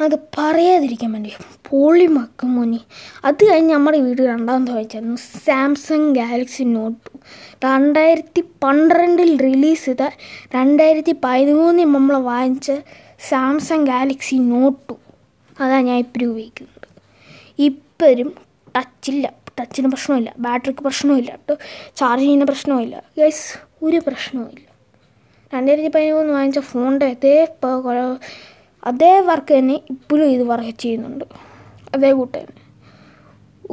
അത് 0.00 0.14
പറയാതിരിക്കാൻ 0.16 1.12
വേണ്ടി. 1.12 1.32
പൊളി 1.70 2.06
മുനി. 2.44 2.80
അത് 3.24 3.50
കഴിഞ്ഞ് 3.50 3.74
നമ്മുടെ 3.74 3.98
വീട് 3.98 4.22
രണ്ടാമത്തെ 4.22 4.72
വായിച്ചായിരുന്നു 4.72 5.16
സാംസങ് 5.16 6.14
ഗാലക്സി 6.14 6.62
നോട്ട് 6.62 6.98
ടു 7.06 7.18
രണ്ടായിരത്തി 7.64 8.40
പന്ത്രണ്ടിൽ 8.40 9.40
റിലീസ് 9.40 9.84
ചെയ്ത 9.84 10.10
രണ്ടായിരത്തി 10.54 11.14
പതിമൂന്നിൽ 11.24 11.84
നമ്മൾ 11.84 12.16
വാങ്ങിച്ച 12.16 12.72
സാംസങ് 13.28 13.86
ഗാലക്സി 13.86 14.36
നോട്ട് 14.36 14.88
ടു 14.88 14.96
അതാണ് 15.60 15.86
ഞാൻ 15.86 15.98
ഇപ്പോഴും 15.98 16.30
ഉപയോഗിക്കുന്നത്. 16.30 16.88
ഇപ്പോഴും 17.58 18.34
ടച്ചില്ല 18.76 19.32
ടച്ചിന് 19.60 19.88
പ്രശ്നമില്ല. 19.88 20.34
ബാറ്ററിക്ക് 20.38 20.80
പ്രശ്നമില്ല. 20.80 21.38
ചെയ്യുന്ന 22.18 22.44
പ്രശ്നമില്ല. 22.44 23.02
ഗൈസ് 23.18 23.58
ഒരു 23.84 24.00
പ്രശ്നവുമില്ല. 24.06 24.72
രണ്ടായിരത്തി 25.54 25.88
പതിമൂന്ന് 25.88 26.32
വാങ്ങിച്ച 26.32 26.58
ഫോണിന്റെ 26.58 27.06
അതേ 27.06 27.44
കൊ- 27.44 28.20
അതേ 28.82 29.12
വർക്ക് 29.28 29.52
തന്നെ 29.58 29.76
ഇപ്പോഴും 29.94 30.26
ഇത് 30.34 30.44
വർക്ക് 30.52 30.74
ചെയ്യുന്നുണ്ട്. 30.82 31.26
അതേ 31.94 32.10
കൂട്ട് 32.18 32.40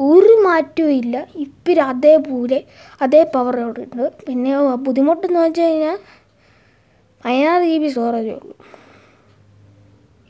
ഒരു 0.09 0.33
മാറ്റവും 0.45 0.91
ഇല്ല. 1.01 1.15
ഇപ്പോഴും 1.45 1.83
അതേപോലെ 1.91 2.59
അതേ 3.01 3.21
പവറോട് 3.35 3.79
ഉണ്ട്. 3.85 4.03
പിന്നെ 4.27 4.51
ബുദ്ധിമുട്ടെന്ന് 4.87 5.39
വെച്ച് 5.45 5.61
കഴിഞ്ഞാൽ 5.61 5.97
പതിനാറ് 7.23 7.63
ജി 7.69 7.77
ബി 7.83 7.87
സ്റ്റോറേജേ 7.93 8.33
ഉള്ളൂ. 8.39 8.55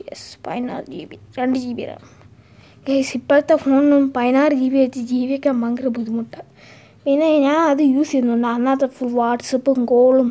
യെസ് 0.06 0.30
പതിനാറ് 0.46 0.86
ജി 0.94 1.02
ബി 1.10 1.18
രണ്ട് 1.40 1.58
ജി 1.64 1.72
ബി 1.80 1.84
റാം. 1.90 2.04
ഗൈസ് 2.88 3.14
ഇപ്പോഴത്തെ 3.18 3.56
ഫോണിനും 3.64 4.04
പതിനാറ് 4.16 4.54
ജി 4.62 4.68
ബി 4.74 4.78
വെച്ച് 4.84 5.02
ജീവിക്കാൻ 5.12 5.56
ഭയങ്കര 5.62 5.88
ബുദ്ധിമുട്ടാണ് 5.98 6.48
പിന്നെ 7.04 7.28
ഞാൻ 7.48 7.58
അത് 7.72 7.82
യൂസ് 7.96 8.12
ചെയ്യുന്നുണ്ട്. 8.12 8.48
അന്നത്തെ 8.56 8.88
ഫുൾ 8.96 9.12
വാട്സപ്പും 9.20 9.80
കോളും 9.92 10.30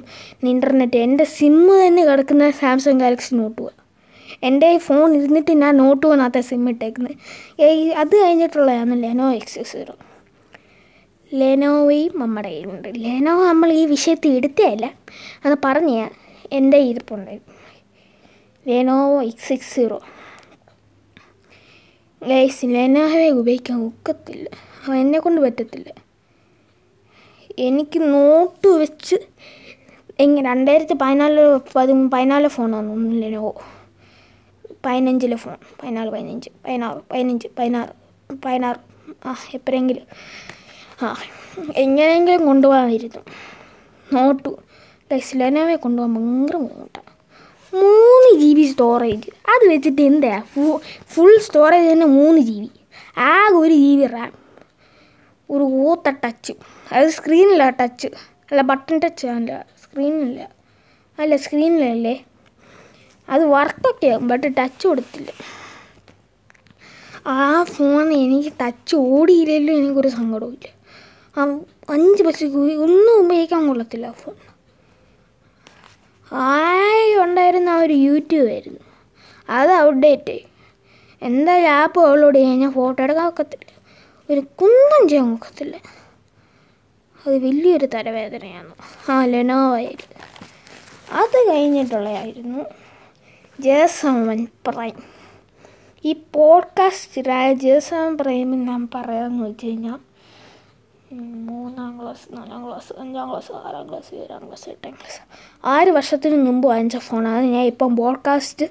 ഇന്റർനെറ്റ് 0.52 0.98
എന്റെ 1.06 1.24
സിമ്മ് 1.36 1.74
തന്നെ 1.84 2.02
കിടക്കുന്ന 2.08 2.50
സാംസങ് 2.62 3.00
ഗാലക്സി 3.04 3.32
നോട്ട് 3.40 3.56
പോവാ 3.60 3.72
എന്റെ 4.42 4.68
ഫോൺ 4.78 5.14
ഇരുന്നിട്ട് 5.16 5.52
ഞാൻ 5.62 5.76
നോട്ട് 5.76 6.04
വന്നാത്ത 6.06 6.38
സിം 6.48 6.68
ഇട്ടേക്കുന്നത് 6.70 7.16
അത് 8.00 8.14
കഴിഞ്ഞിട്ടുള്ളതാണ് 8.22 9.02
ലെനോ 9.02 9.26
എക്സ് 9.32 9.64
സീറോ 9.72 9.94
ലെനോവയും 11.32 12.12
നമ്മുടെ 12.20 12.48
കയ്യിലുണ്ട് 12.48 12.88
ലെനോവ 13.04 13.40
നമ്മൾ 13.46 13.72
ഈ 13.72 13.82
വിഷയത്തിൽ 13.86 14.30
എടുത്തതല്ല. 14.30 14.86
അത് 15.44 15.54
പറഞ്ഞ 15.64 15.92
എന്റെ 16.52 16.78
ഇരിപ്പുണ്ട് 16.90 17.34
Lenovo 18.66 19.22
X 19.22 19.48
six 19.48 19.74
zero 19.74 19.98
guys 22.22 22.66
ലെനോവയെ 22.76 23.30
ഉപയോഗിക്കാൻ 23.40 23.78
ഒക്കത്തില്ല. 23.88 24.48
എന്നെ 25.02 25.18
കൊണ്ട് 25.18 25.40
പറ്റത്തില്ല. 25.40 25.88
എനിക്ക് 27.66 27.98
നോട്ട് 28.14 28.68
വെച്ച് 28.82 29.16
എങ്ങനെ 30.24 30.50
രണ്ടായിരത്തി 30.50 30.94
പതിനാല് 31.02 31.42
പതി 31.76 31.92
പതിനാല് 32.14 32.48
ഫോണാണ് 32.48 32.94
ലെനോവോ 33.22 33.52
പതിനഞ്ചിലെ 34.84 35.36
ഫോൺ. 35.36 35.58
പതിനാറ് 35.80 36.08
പതിനഞ്ച് 36.08 36.50
പതിനാറ് 36.64 37.00
പതിനഞ്ച് 37.10 37.48
പതിനാറ് 37.58 37.92
പതിനാറ്. 38.44 38.80
ആ 39.26 39.32
എപ്പോഴെങ്കിലും. 39.54 40.06
ആ 41.02 41.08
എങ്ങനെയെങ്കിലും 41.84 42.42
കൊണ്ടുപോകാമായിരുന്നു 42.46 43.22
നോട്ടു. 44.08 44.50
ലെനോവെ 45.36 45.76
കൊണ്ടുപോകാൻ 45.76 46.14
ഭയങ്കര 46.16 46.56
ബുദ്ധിമുട്ടാണ് 46.56 47.06
മൂന്ന് 47.72 48.28
ജി 48.40 48.50
ബി 48.54 48.64
സ്റ്റോറേജ് 48.72 49.30
അത് 49.52 49.64
വെച്ചിട്ട് 49.68 50.02
എന്താ? 50.02 50.32
ഫു 50.52 50.64
ഫുൾ 51.12 51.32
സ്റ്റോറേജ് 51.46 51.88
തന്നെ 51.90 52.06
മൂന്ന് 52.18 52.40
ജി 52.40 52.56
ബി 52.60 52.70
ആകെ 53.28 53.56
ഒരു 53.56 53.74
ജി 53.74 53.92
ബി 53.96 54.06
റാം 54.06 54.32
ഒരു 55.50 55.64
ഊത്ത 55.82 56.08
ടച്ച് 56.24 56.54
അത് 56.92 57.08
സ്ക്രീനില്ല 57.08 57.64
ടച്ച് 57.80 58.08
അല്ല 58.50 58.62
ബട്ടൺ 58.62 58.98
ടച്ച് 58.98 59.26
അല്ല 59.28 59.52
സ്ക്രീനില്ല 59.82 60.40
അല്ല? 61.18 61.36
സ്ക്രീനിലല്ലേ 61.36 62.14
അത് 63.28 63.44
വർക്കൊക്കെ 63.44 64.06
ആകും 64.06 64.28
ബട്ട് 64.28 64.46
ടച്ച് 64.58 64.88
കൊടുത്തില്ല. 64.88 65.30
ആ 67.26 67.62
ഫോൺ 67.62 68.12
എനിക്ക് 68.12 68.52
ടച്ച് 68.60 68.96
ഓടിയില്ലല്ലോ 68.96 69.74
എനിക്കൊരു 69.74 70.08
സങ്കടവും 70.08 70.52
ഇല്ല 70.52 70.68
ആ 71.36 71.42
അഞ്ച് 71.90 72.22
പൈസക്ക് 72.22 72.56
ഒന്നും 72.86 73.24
ഉപയോഗിക്കാൻ 73.24 73.68
കൊള്ളത്തില്ല 73.68 74.06
ആ 74.06 74.12
ഫോൺ 74.12 74.36
ആയി 76.32 77.14
ഉണ്ടായിരുന്ന 77.24 77.68
ആ 77.68 77.80
ഒരു 77.80 77.92
യൂട്യൂബ് 77.92 78.50
ആയിരുന്നു. 78.50 78.80
അത് 79.48 79.70
അപ്ഡേറ്റ് 79.72 80.30
ആയി. 80.30 80.44
എന്തായാലും 81.22 81.70
ആപ്പ് 81.70 82.00
ഡൗൺലോഡ് 82.00 82.38
കഴിഞ്ഞാൽ 82.38 82.70
ഫോട്ടോ 82.70 83.02
എടുക്കാൻ 83.02 83.26
ഒക്കത്തില്ല. 83.26 83.70
ഒരു 84.30 84.40
കുന്തം 84.40 85.08
ചെയ്യാൻ 85.08 85.34
ഒക്കത്തില്ല. 85.34 85.76
അത് 87.26 87.34
വലിയൊരു 87.44 87.86
തലവേദനയാണ്. 87.94 88.72
ആ 89.10 89.24
ലെനോവയിൽ 89.24 90.02
അത് 91.12 91.38
കഴിഞ്ഞിട്ടുള്ളതായിരുന്നു. 91.50 92.64
ജേസവൻ 93.60 94.46
പ്രൈം. 94.66 94.92
ഈ 96.04 96.12
പോഡ്കാസ്റ്റിലായ 96.32 97.54
ജേസവൻ 97.54 98.16
പ്രൈമിൽ 98.16 98.58
ഞാൻ 98.58 98.88
പറയാമെന്ന് 98.94 99.44
വെച്ച് 99.44 99.66
കഴിഞ്ഞാൽ 99.66 99.98
മൂന്നാം 101.14 102.02
ക്ലാസ് 102.02 102.36
നാലാം 102.36 102.66
ക്ലാസ് 102.66 103.00
അഞ്ചാം 103.00 103.30
ക്ലാസ് 103.30 103.52
ആറാം 103.52 103.88
ക്ലാസ് 103.88 104.14
ഏഴാം 104.14 104.46
ക്ലാസ് 104.46 104.68
എട്ടാം 104.68 104.92
ക്ലാസ് 104.92 105.20
ആറ് 105.66 105.88
വർഷത്തിന് 105.88 106.46
മുമ്പ് 106.46 106.68
വാങ്ങിച്ച 106.68 106.96
ഫോണാണ് 106.96 107.44
ഞാൻ 107.46 107.62
ഇപ്പം 107.62 107.96
പോഡ്കാസ്റ്റ് 107.96 108.66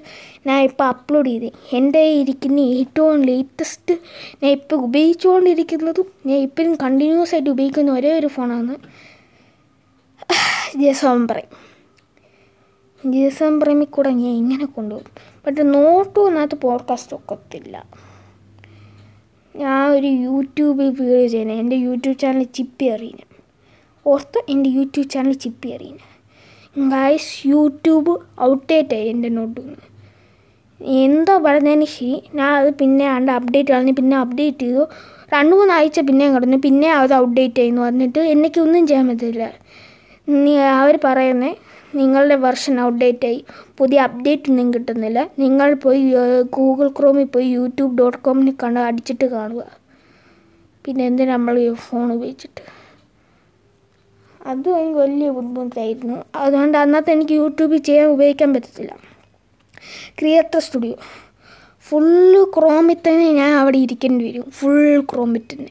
ഞാൻ 0.46 0.62
ഇപ്പം 0.62 0.86
അപ്ലോഡ് 0.86 1.28
ചെയ്ത്. 1.28 1.52
എന്റെ 1.72 2.00
ഇരിക്കുന്ന 2.00 2.60
ഏറ്റവും 2.60 3.22
ലേറ്റസ്റ്റ് 3.22 3.94
ഞാൻ 4.42 4.52
ഇപ്പം 4.52 4.84
ഉപയോഗിച്ചുകൊണ്ടിരിക്കുന്നതും 4.84 6.12
ഞാൻ 6.26 6.38
ഇപ്പോഴും 6.38 6.74
കണ്ടിന്യൂസ് 6.74 7.34
ആയിട്ട് 7.34 7.50
ഉപയോഗിക്കുന്ന 7.50 7.92
ഒരേ 7.92 8.18
ഒരു 8.18 8.26
ഫോണാണ് 8.26 8.76
ജേസോം 10.78 11.28
പറയും 11.28 11.67
ജേസോം 13.06 13.60
പ്രേമി 13.60 13.84
കൂടെ 13.84 14.10
ഞാൻ 14.10 14.32
ഇങ്ങനെ 14.32 14.66
കൊണ്ടുപോകും. 14.66 15.10
ബട്ട് 15.46 15.60
എന്നകത്ത് 16.28 16.54
പോഡ്കാസ്റ്റ് 16.54 17.14
ഒക്കത്തില്ല. 17.16 17.84
ഞാൻ 19.56 19.90
ഒരു 19.90 20.06
യൂട്യൂബിൽ 20.06 20.88
വീഡിയോ 21.00 21.26
ചെയ്യുന്നത് 21.28 21.58
എന്റെ 21.58 21.76
യൂട്യൂബ് 21.76 22.18
ചാനൽ 22.18 22.42
ചിപ്പി 22.42 22.84
അറിയുന്നത് 22.84 23.36
ഓർത്ത്? 24.06 24.44
എന്റെ 24.48 24.70
യൂട്യൂബ് 24.70 25.10
ചാനൽ 25.10 25.32
ചിപ്പി 25.32 25.68
അറിയുന്നത് 25.68 26.06
ഗായ്സ് 26.88 27.46
യൂട്യൂബ് 27.46 28.42
ഔട്ട്ഡേറ്റ് 28.42 28.94
ആയി 28.94 29.08
എന്റെ 29.08 29.28
നോട്ടിൽ 29.28 29.76
എന്തോ 30.84 31.38
പറഞ്ഞതിന് 31.38 31.84
ശരി 31.84 32.22
ഞാൻ 32.34 32.50
അത് 32.52 32.74
പിന്നെ 32.74 33.04
ആണ്ട് 33.04 33.32
അപ്ഡേറ്റ് 33.32 33.68
കളഞ്ഞ് 33.68 33.92
പിന്നെ 33.92 34.16
അപ്ഡേറ്റ് 34.16 34.58
ചെയ്തു. 34.58 34.88
രണ്ട് 35.34 35.50
മൂന്ന് 35.50 35.56
മൂന്നാഴ്ച 35.56 36.00
പിന്നെ 36.00 36.32
കിടന്നു. 36.32 36.56
പിന്നെ 36.56 36.92
അത് 36.92 37.14
ഔട്ട്ഡേറ്റ് 37.14 37.60
ആയി 37.60 37.68
എന്ന് 37.68 37.82
പറഞ്ഞിട്ട് 37.82 38.18
എനിക്ക് 38.18 38.60
ഒന്നും 38.60 38.86
ചെയ്യാൻ 38.86 39.08
നീ 40.28 40.56
അവർ 40.56 40.98
പറയുന്നത് 41.04 41.56
നിങ്ങളുടെ 41.94 42.34
വെർഷൻ 42.34 42.80
ഔട്ട്ഡേറ്റ് 42.80 43.26
ആയി. 43.26 43.44
പുതിയ 43.78 44.00
അപ്ഡേറ്റ് 44.00 44.50
ഒന്നും 44.50 44.74
കിട്ടുന്നില്ല. 44.74 45.30
നിങ്ങൾ 45.38 45.74
പോയി 45.74 46.14
ഗൂഗിൾ 46.56 46.88
ക്രോമിൽ 46.88 47.24
പോയി 47.24 47.46
യൂട്യൂബ് 47.46 47.98
ഡോട്ട് 47.98 48.18
കോമിൽ 48.18 48.54
കണ്ട് 48.62 48.80
അടിച്ചിട്ട് 48.80 49.24
കാണുക. 49.24 49.64
പിന്നെ 50.84 51.06
എന്തിനാ 51.06 51.32
നമ്മൾ 51.32 51.58
ഈ 51.58 51.72
ഫോൺ 51.72 52.12
ഉപയോഗിച്ചിട്ട്? 52.12 52.78
അത് 54.46 54.68
എനിക്ക് 54.68 54.98
വലിയ 54.98 55.30
ബുദ്ധിമുട്ടായിരുന്നു. 55.30 56.24
അതുകൊണ്ട് 56.34 56.78
അന്നത്തെ 56.78 57.10
എനിക്ക് 57.12 57.32
യൂട്യൂബിൽ 57.32 57.78
ചെയ്യാൻ 57.78 58.08
ഉപയോഗിക്കാൻ 58.08 58.54
പറ്റത്തില്ല. 58.54 58.96
ക്രിയേറ്റർ 60.18 60.58
സ്റ്റുഡിയോ 60.58 60.94
ഫുള്ള് 61.80 62.46
ക്രോമിൽ 62.58 62.94
തന്നെ 62.94 63.32
ഞാൻ 63.32 63.54
അവിടെ 63.54 63.78
ഇരിക്കേണ്ടി 63.78 64.24
വരും. 64.24 64.50
ഫുൾ 64.50 65.00
ക്രോമിൽ 65.00 65.40
തന്നെ. 65.52 65.70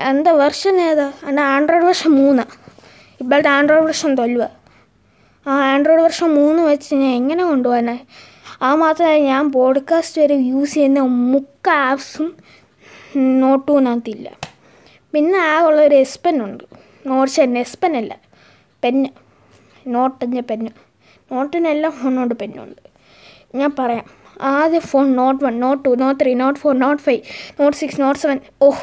എന്താ 0.00 0.32
വെർഷൻ 0.32 0.80
ഏതാ? 0.80 1.12
എന്റെ 1.28 1.42
ആൻഡ്രോയിഡ് 1.42 1.84
വെർഷൻ 1.84 2.10
മൂന്നാണ് 2.10 2.59
ഇപ്പോഴത്തെ 3.20 3.50
ആൻഡ്രോയിഡ് 3.50 3.86
വെർഷൻ 3.86 4.14
തൊല്ലുക. 4.14 4.50
ആ 5.46 5.72
ആൻഡ്രോയിഡ് 5.72 6.02
വെർഷൻ 6.02 6.28
മൂന്ന് 6.34 6.62
വെച്ച് 6.62 6.94
ഞാൻ 6.94 7.12
എങ്ങനെ 7.14 7.44
കൊണ്ടുപോകാനെ? 7.44 8.06
ആ 8.62 8.74
മാത്രമല്ല 8.74 9.18
ഞാൻ 9.18 9.52
പോഡ്കാസ്റ്റ് 9.52 10.22
വരെ 10.22 10.34
യൂസ് 10.34 10.74
ചെയ്യുന്ന 10.74 11.00
മുക്ക 11.00 11.68
ആപ്സും 11.70 12.36
നോട്ടൂനകത്തില്ല 13.40 14.30
പിന്നെ 15.12 15.38
ആ 15.38 15.60
ഉള്ളൊരു 15.60 15.94
എസ് 15.94 16.20
പെൻ 16.26 16.44
ഉണ്ട്. 16.44 16.64
നോട്ട്സ് 17.06 17.40
എസ് 17.40 17.78
പെൻ 17.78 17.96
അല്ല 17.96 18.18
പെന്ന് 18.84 19.08
നോട്ടിന്റെ 19.86 20.40
പെന്ന് 20.40 20.70
നോട്ടിനെല്ലാം 21.32 21.92
ഫോണോട് 21.92 22.34
പെന്നുണ്ട് 22.34 22.82
ഞാൻ 23.54 23.72
പറയാം 23.78 24.04
ആദ്യ 24.42 24.78
phone 24.78 25.16
note 25.16 25.44
one 25.44 25.60
note 25.60 25.84
two 25.84 25.90
note 25.90 26.24
three 26.24 26.34
note 26.34 26.60
four 26.60 26.78
note 26.78 27.02
five 27.02 27.20
note 27.60 27.76
six 27.76 28.00
note 28.00 28.20
seven 28.20 28.40
oh 28.62 28.82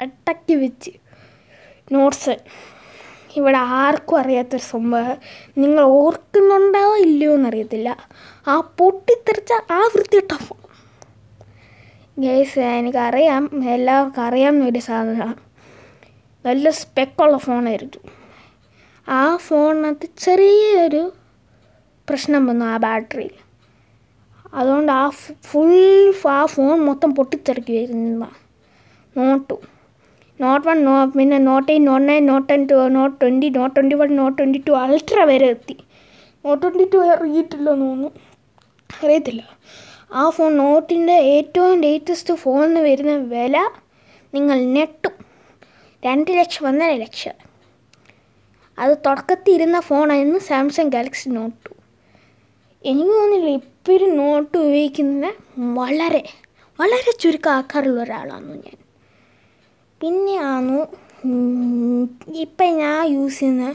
അട്ടക്കി 0.00 0.54
വെച്ച്. 0.54 0.90
നോട്ട് 1.92 2.16
സെവൻ 2.16 2.38
ഇവിടെ 3.36 3.58
ആർക്കും 3.58 4.16
അറിയാത്തൊരു 4.18 4.62
സംഭവം. 4.62 5.16
നിങ്ങൾ 5.58 5.82
ഓർക്കുന്നുണ്ടോ 5.82 6.96
ഇല്ലയോ 6.96 7.34
എന്നറിയത്തില്ല. 7.34 7.96
ആ 8.46 8.60
പൊട്ടിത്തെറിച്ച 8.60 9.52
ആ 9.70 9.80
വൃത്തിയിട്ട 9.94 10.32
ഫോൺ 10.32 10.60
ഗേസ് 12.18 12.58
എനിക്കറിയാം. 12.58 13.64
എല്ലാവർക്കും 13.64 14.22
അറിയാവുന്ന 14.22 14.64
ഒരു 14.64 14.78
സാധനമാണ് 14.78 15.36
നല്ല 16.46 16.70
സ്പെക്കുള്ള 16.70 17.36
ഫോണായിരുന്നു 17.36 18.00
ആ 19.08 19.36
ഫോണിനകത്ത് 19.36 20.08
ചെറിയൊരു 20.18 21.12
പ്രശ്നം 22.08 22.46
വന്നു 22.46 22.64
ആ 22.64 22.76
ബാറ്ററിയിൽ 22.76 23.36
അതുകൊണ്ട് 24.54 24.92
ആ 24.92 25.08
ഫുൾ 25.48 25.72
ആ 26.30 26.46
ഫോൺ 26.46 26.80
മൊത്തം 26.80 27.14
പൊട്ടിത്തെറിക്കുമായിരുന്നു 27.14 28.28
നോട്ടു. 29.16 29.56
നോട്ട് 30.42 30.64
വൺ 30.68 30.78
നോ 30.88 30.94
പിന്നെ 31.16 31.38
note 31.48 31.68
eight 31.72 31.86
note 31.90 32.06
nine 32.08 32.24
note 32.32 32.46
ten 32.50 32.62
to 32.70 32.76
note 32.96 33.14
twenty 33.22 33.48
note 33.58 33.74
twenty 33.76 33.96
one 34.02 34.10
note 34.20 34.36
twenty 34.38 34.60
two 34.68 34.72
ultra 34.82 35.18
വരെ 35.30 35.48
എത്തി 35.54 35.76
നോട്ട് 36.44 36.60
ട്വന്റി 36.62 36.86
ടു 36.94 36.98
അറിയിട്ടില്ലെന്ന് 37.14 37.86
തോന്നുന്നു. 37.88 38.10
അറിയത്തില്ല. 38.90 39.42
ആ 40.20 40.22
ഫോൺ 40.36 40.50
നോട്ടിന്റെ 40.62 41.16
ഏറ്റവും 41.34 41.74
ലേറ്റസ്റ്റ് 41.84 42.34
ഫോണിന് 42.42 42.80
വരുന്ന 42.88 43.14
വില 43.34 43.56
നിങ്ങൾ 44.32 44.58
നെട്ടും 44.76 45.14
രണ്ട് 46.02 46.30
ലക്ഷം 46.38 46.64
ഒന്നര 46.70 46.92
ലക്ഷം. 47.04 47.36
അത് 48.78 48.94
തുടക്കത്തിൽ 49.06 49.52
ഇരുന്ന 49.56 49.78
ഫോണായിരുന്നു 49.88 50.40
സാംസങ് 50.50 50.92
ഗാലക്സി 50.96 51.28
നോട്ട് 51.38 51.58
ടു 51.66 51.72
എനിക്ക് 52.84 53.12
തോന്നുന്നില്ല 53.18 53.50
ഇപ്പോഴും 53.60 54.10
നോട്ട് 54.22 54.54
ഉപയോഗിക്കുന്ന 54.62 55.26
വളരെ 55.78 56.22
വളരെ 56.78 57.12
ചുരുക്കം 57.22 57.52
ആക്കാറുള്ള 57.58 58.00
ഒരാളാണ് 58.04 58.54
ഞാൻ 58.64 58.78
പിന്നെയാണ് 60.02 60.76
ഇപ്പം 62.44 62.70
ഞാൻ 62.82 63.00
യൂസ് 63.12 63.38
ചെയ്യുന്ന 63.40 63.66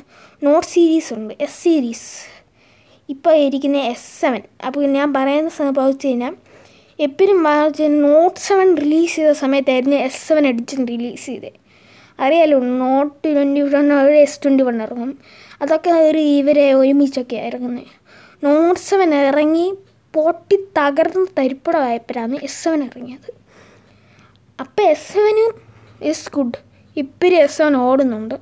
നോട്ട് 0.42 0.68
സീരീസ് 0.68 1.10
ഉണ്ട് 1.14 1.34
എസ് 1.46 1.60
സീരീസ് 1.64 2.10
ഇപ്പോൾ 3.10 3.34
ഇരിക്കുന്ന 3.44 3.82
എസ് 3.92 4.10
സെവൻ 4.22 4.42
അപ്പോൾ 4.66 4.90
ഞാൻ 4.98 5.08
പറയുന്ന 5.14 5.52
സംഭവിച്ചു 5.60 6.08
കഴിഞ്ഞാൽ 6.08 6.34
എപ്പോഴും 7.00 7.40
നോട്ട് 8.08 8.40
സെവൻ 8.48 8.68
റിലീസ് 8.78 9.16
ചെയ്ത 9.16 9.32
സമയത്തായിരുന്നു 9.44 9.98
എസ് 10.08 10.22
സെവൻ 10.28 10.46
എഡിഷൻ 10.48 10.82
റിലീസ് 10.88 11.26
ചെയ്തത് 11.26 11.60
അറിയാലോ 12.20 12.58
note 12.82 13.14
twenty 13.36 13.62
one 13.76 13.88
S 14.24 14.40
twenty 14.44 14.64
one 14.64 14.78
ഇറങ്ങും. 14.82 15.12
അതൊക്കെ 15.62 15.92
ഒരു 16.10 16.24
ഇവരെ 16.40 16.66
ഒരുമിച്ചൊക്കെ 16.74 17.38
ഇറങ്ങുന്നത് 17.50 17.94
നോട്ട് 18.44 18.82
സെവൻ 18.90 19.12
ഇറങ്ങി 19.16 19.68
പൊട്ടി 20.14 20.58
തകർന്ന് 20.80 21.28
തരിപ്പടമായപ്പോഴാണ് 21.38 22.36
എസ് 22.48 22.60
സെവൻ 22.64 22.82
ഇറങ്ങിയത്. 22.90 23.32
അപ്പോൾ 24.60 24.84
എസ് 24.94 25.08
സെവനും 25.14 25.54
ഇസ് 26.02 26.32
ഗുഡ് 26.34 26.60
ഇപ്പിരി 26.98 27.36
എസ് 27.36 27.58
സെവൻ 27.58 27.76
ഓടുന്നുണ്ട് 27.78 28.38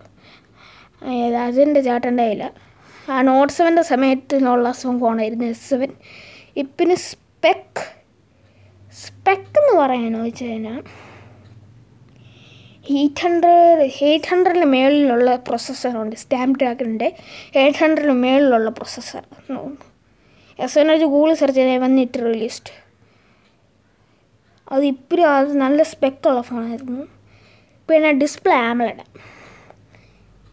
അതിന്റെ 1.45 1.81
ചേട്ടന്റെ 1.81 2.25
ഇല്ല 2.31 2.45
ആ 3.07 3.17
നോട്ട് 3.21 3.53
സെവന്റെ 3.53 3.83
സമയത്തിനുള്ള 3.83 4.71
ഫോണായിരുന്നു 5.01 5.45
എസ് 5.45 5.67
സെവൻ 5.69 5.91
ഇപ്പിന് 6.55 6.95
സ്പെക്ക് 7.05 7.83
സ്പെക്ക് 8.95 9.59
എന്ന് 9.61 9.73
പറയാനോ 9.79 10.19
വെച്ച് 10.23 10.45
കഴിഞ്ഞാൽ 10.45 10.79
എയ്റ്റ് 12.91 13.21
ഹൺഡ്രഡ് 13.21 13.85
എയ്റ്റ് 14.03 14.27
ഹൺഡ്രഡിന് 14.27 14.65
മേളിലുള്ള 14.65 15.29
പ്രൊസസ്സറുണ്ട് 15.47 16.15
സ്റ്റാമ്പ് 16.15 16.59
ഡ്രാഗണിന്റെ 16.59 17.07
എയ്റ്റ് 17.53 17.79
ഹൺഡ്രഡിന് 17.79 18.17
മേളിലുള്ള 18.19 18.69
പ്രൊസസ്സർ 18.69 19.23
എസ് 20.59 20.77
എൻ 20.79 20.89
ഒരു 20.91 21.05
ഗൂഗിൾ 21.05 21.31
സെർച്ച് 21.33 21.59
ചെയ്താൽ 21.59 21.79
വന്നിട്ട് 21.79 22.17
റിലീസ്ഡ് 22.19 22.73
അത് 24.67 24.83
ഇപ്പോഴും 24.85 25.25
അത് 25.31 25.51
നല്ല 25.57 25.81
സ്പെക്കുള്ള 25.83 26.41
ഫോണായിരുന്നു 26.41 27.03
പിന്നെ 27.89 28.11
ഡിസ്പ്ലേ 28.13 28.55
ആമലഡ് 28.65 29.03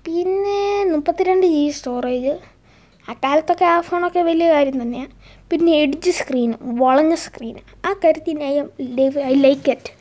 പിന്നെ 0.04 0.58
മുപ്പത്തിരണ്ട് 0.90 1.46
ജി 1.46 1.62
സ്റ്റോറേജ് 1.70 2.32
അക്കാലത്തൊക്കെ 3.08 3.66
ആ 3.66 3.76
ഫോണൊക്കെ 3.80 4.22
വലിയ 4.22 4.48
കാര്യം 4.50 4.76
തന്നെയാണ് 4.82 5.12
പിന്നെ 5.50 5.72
എഡ്ജ് 5.76 6.10
സ്ക്രീൻ 6.10 6.50
വളഞ്ഞ 6.78 7.14
സ്ക്രീൻ 7.22 7.56
ആ 7.84 7.92
കാര്യത്തിന് 8.02 8.50
ഐ 9.24 9.34
ലൈക്ക് 9.40 9.70
ഇറ്റ് 9.70 9.92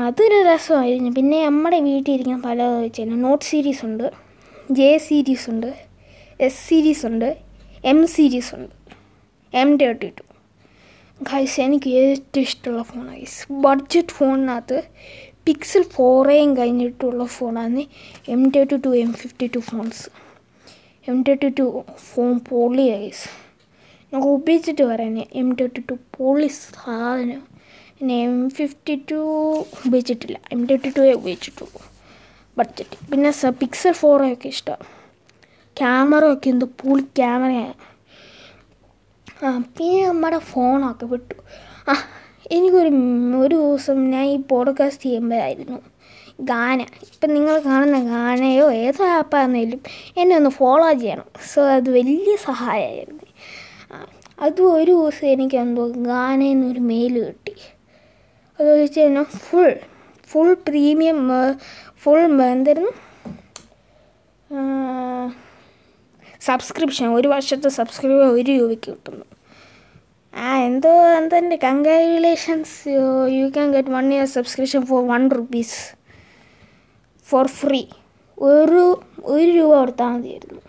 അതൊരു 0.00 0.38
രസമായിരുന്നു. 0.46 1.10
പിന്നെ 1.10 1.38
നമ്മുടെ 1.44 1.78
വീട്ടിൽ 1.80 2.12
ഇരിക്കുന്ന 2.12 2.40
പല 2.44 2.62
വെച്ചാൽ 2.78 3.12
നോട്ട് 3.20 3.44
സീരീസ് 3.44 3.84
ഉണ്ട് 3.84 4.06
ജെ 4.70 4.90
സീരീസ് 5.06 5.46
ഉണ്ട് 5.50 5.68
എസ് 6.40 6.60
സീരീസ് 6.68 7.04
ഉണ്ട് 7.06 7.28
എം 7.84 8.00
സീരീസ് 8.06 8.50
ഉണ്ട് 8.54 8.72
എം 9.54 9.70
തേർട്ടി 9.76 10.08
ടു 10.10 10.24
ഗൈസ് 11.20 11.56
എനിക്ക് 11.60 11.90
ഏറ്റവും 12.00 12.42
ഇഷ്ടമുള്ള 12.42 12.82
ഫോണാണ് 12.82 13.10
ഗൈസ് 13.12 13.38
ബഡ്ജറ്റ് 13.64 14.14
ഫോണിനകത്ത് 14.14 14.78
പിക്സൽ 15.46 15.84
ഫോറേയും 15.94 16.50
കഴിഞ്ഞിട്ടുള്ള 16.56 17.24
ഫോണാണ് 17.36 17.82
M 18.34 18.42
thirty 18.54 18.76
two 18.84 18.90
M 19.02 19.10
fifty 19.20 19.46
two 19.54 19.60
phones 19.68 20.04
M 21.08 21.18
thirty 21.26 21.48
two 21.58 21.64
phone 22.08 22.32
poly 22.48 22.84
guys 22.92 23.24
ഞാൻ 24.12 24.22
ഉപയോഗിച്ചിട്ട് 24.34 24.84
പറയുന്നത് 24.90 25.28
എം 25.40 25.48
തേർട്ടി 25.58 25.80
ടു 25.88 25.94
പൊളി 26.16 26.48
സാധനം. 26.56 27.42
പിന്നെ 27.96 28.16
എം 28.26 28.36
ഫിഫ്റ്റി 28.58 28.94
ടു 29.10 29.18
ഉപയോഗിച്ചിട്ടില്ല. 29.84 30.36
എം 30.54 30.60
തേർട്ടി 30.68 30.90
ടുവേ 30.96 31.12
ഉപയോഗിച്ചിട്ടുള്ളൂ. 31.20 31.80
ബഡ്ജറ്റ് 32.56 32.96
പിന്നെ 33.10 33.30
സ 33.40 33.52
പിക്സൽ 33.60 33.94
ഫോറൊക്കെ 34.00 34.48
ഇഷ്ടമാണ് 34.54 34.88
ക്യാമറ 35.76 36.24
ഒക്കെ 36.34 36.48
എന്ത് 36.54 36.66
പൊളി 36.80 37.04
ക്യാമറയാണ് 37.18 37.76
ആ 39.42 39.50
പിന്നെ 39.76 40.00
നമ്മുടെ 40.08 40.38
ഫോണൊക്കെ 40.50 41.06
വിട്ടു. 41.12 41.36
ആ 41.88 41.94
എനിക്കൊരു 42.52 42.90
ഒരു 43.36 43.54
ദിവസം 43.54 44.10
ഞാൻ 44.10 44.24
ഈ 44.24 44.36
പോഡ്കാസ്റ്റ് 44.36 45.02
ചെയ്യുമ്പോഴായിരുന്നു. 45.02 45.78
ഗാന. 46.40 46.80
ഇപ്പം 46.80 47.34
നിങ്ങൾ 47.34 47.58
കാണുന്ന 47.58 48.00
ഗാനയോ 48.00 48.72
ഏതോ 48.72 49.04
ആപ്പാണെങ്കിലും 49.04 49.80
എന്നെ 50.16 50.36
ഒന്ന് 50.36 50.50
ഫോളോ 50.50 50.92
ചെയ്യണം. 50.92 51.24
സോ 51.54 51.62
അത് 51.62 51.90
വലിയ 51.90 52.36
സഹായമായിരുന്നു. 52.36 53.20
അത് 54.40 54.62
ഒരു 54.62 54.92
ദിവസം 54.92 55.26
എനിക്ക് 55.26 55.56
എന്തോ 55.56 55.86
ഗാനയെന്നൊരു 55.86 56.80
മെയിൽ 56.80 57.24
കിട്ടി. 57.24 57.54
അത് 58.60 58.82
വെച്ച് 58.82 59.00
കഴിഞ്ഞാൽ 59.00 59.22
ഫുൾ 59.22 59.76
ഫുൾ 60.28 60.54
പ്രീമിയം 60.54 61.28
ഫുൾ 62.02 62.42
എന്തായിരുന്നു? 62.44 62.90
സബ്സ്ക്രിപ്ഷൻ 66.40 67.08
ഒരു 67.14 67.28
വർഷത്തെ 67.28 67.68
സബ്സ്ക്രിപ്ഷൻ 67.68 68.28
ഒരു 68.28 68.52
രൂപയ്ക്ക് 68.52 68.90
കിട്ടുന്നു. 68.90 69.24
ആ 70.34 70.58
എന്തോ 70.58 70.90
എന്തെന്റെ 71.16 71.56
congratulations 71.56 72.88
you 73.38 73.46
can 73.48 73.72
get 73.72 73.90
one 73.90 74.14
year 74.14 74.24
subscription 74.24 74.82
for 74.86 75.06
one 75.06 75.30
rupees 75.30 75.78
for 77.28 77.46
free 77.46 77.82
ഒരു 78.38 79.00
ഒരു 79.24 79.50
രൂപ 79.50 79.72
കൊടുത്താൽ 79.74 80.06
മതിയായിരുന്നു. 80.06 80.60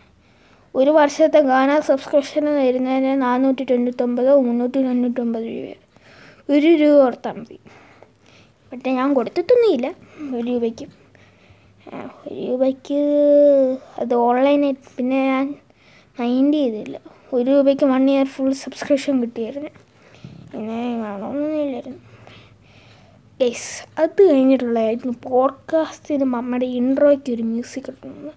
ഒരു 0.76 0.92
വർഷത്തെ 0.92 1.40
ഗാന 1.40 1.80
സബ്സ്ക്രിപ്ഷൻ 1.80 2.46
വരുന്നതിന് 2.56 3.22
നാനൂറ്റി 3.22 3.64
തൊണ്ണൂറ്റൊമ്പതോ 3.64 4.42
മുന്നൂറ്റി 4.42 4.84
തൊണ്ണൂറ്റൊമ്പത് 4.84 5.44
രൂപ 5.44 5.74
ഒരു 6.50 6.68
രൂപ 6.68 7.04
കൊടുത്താൽ 7.04 7.32
മതി. 7.32 7.60
പക്ഷേ 8.72 8.92
ഞാൻ 8.92 9.14
കൊടുത്തിട്ടൊന്നുമില്ല. 9.14 9.88
ഒരു 10.36 10.46
രൂപയ്ക്ക്. 10.52 10.86
ഒരു 12.28 12.40
രൂപയ്ക്ക് 12.48 13.00
അത് 14.00 14.14
ഓൺലൈനായിട്ട് 14.14 14.88
പിന്നെ 14.98 15.26
ഞാൻ 15.28 15.56
മൈൻഡ് 16.20 16.54
ചെയ്തില്ല. 16.54 16.98
ഒരു 17.34 17.52
രൂപയ്ക്ക് 17.52 17.84
വൺ 17.84 18.10
ഇയർ 18.10 18.26
ഫുൾ 18.26 18.54
സബ്സ്ക്രിപ്ഷൻ 18.54 19.22
കിട്ടിയായിരുന്നു. 19.22 19.70
പിന്നെ 20.54 21.02
വേണമെന്നൊന്നുമില്ലായിരുന്നു 21.02 21.98
യെസ് 23.44 24.02
അത് 24.02 24.30
കഴിഞ്ഞിട്ടുള്ളതായിരുന്നു 24.30 25.14
പോഡ്കാസ്റ്റിന് 25.24 26.22
നമ്മുടെ 26.22 26.66
ഇൻട്രോയ്ക്ക് 26.66 27.32
ഒരു 27.32 27.44
മ്യൂസിക് 27.44 27.84
കിട്ടുന്നത് 27.88 28.34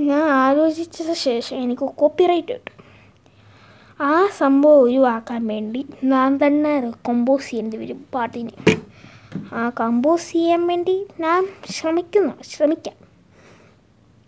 ഞാൻ 0.00 0.22
ആലോചിച്ച 0.22 1.02
ശേഷം 1.12 1.56
എനിക്ക് 1.56 1.82
കോപ്പിറൈറ്റ് 1.82 2.48
കിട്ടും. 2.48 2.84
ആ 4.00 4.26
സംഭവം 4.26 4.78
ഒഴിവാക്കാൻ 4.78 5.46
വേണ്ടി 5.46 5.86
ഞാൻ 6.04 6.38
തന്നെ 6.46 6.90
കമ്പോസ് 6.90 7.50
ചെയ്യേണ്ടി 7.50 7.76
വരും 7.76 8.06
പാട്ടിനെ. 8.14 8.78
ആ 9.52 9.70
കമ്പോസ് 9.80 10.32
ചെയ്യാൻ 10.32 10.66
വേണ്ടി 10.66 11.06
ഞാൻ 11.20 11.48
ശ്രമിക്കുന്നു 11.70 12.32
ശ്രമിക്കാം. 12.42 12.99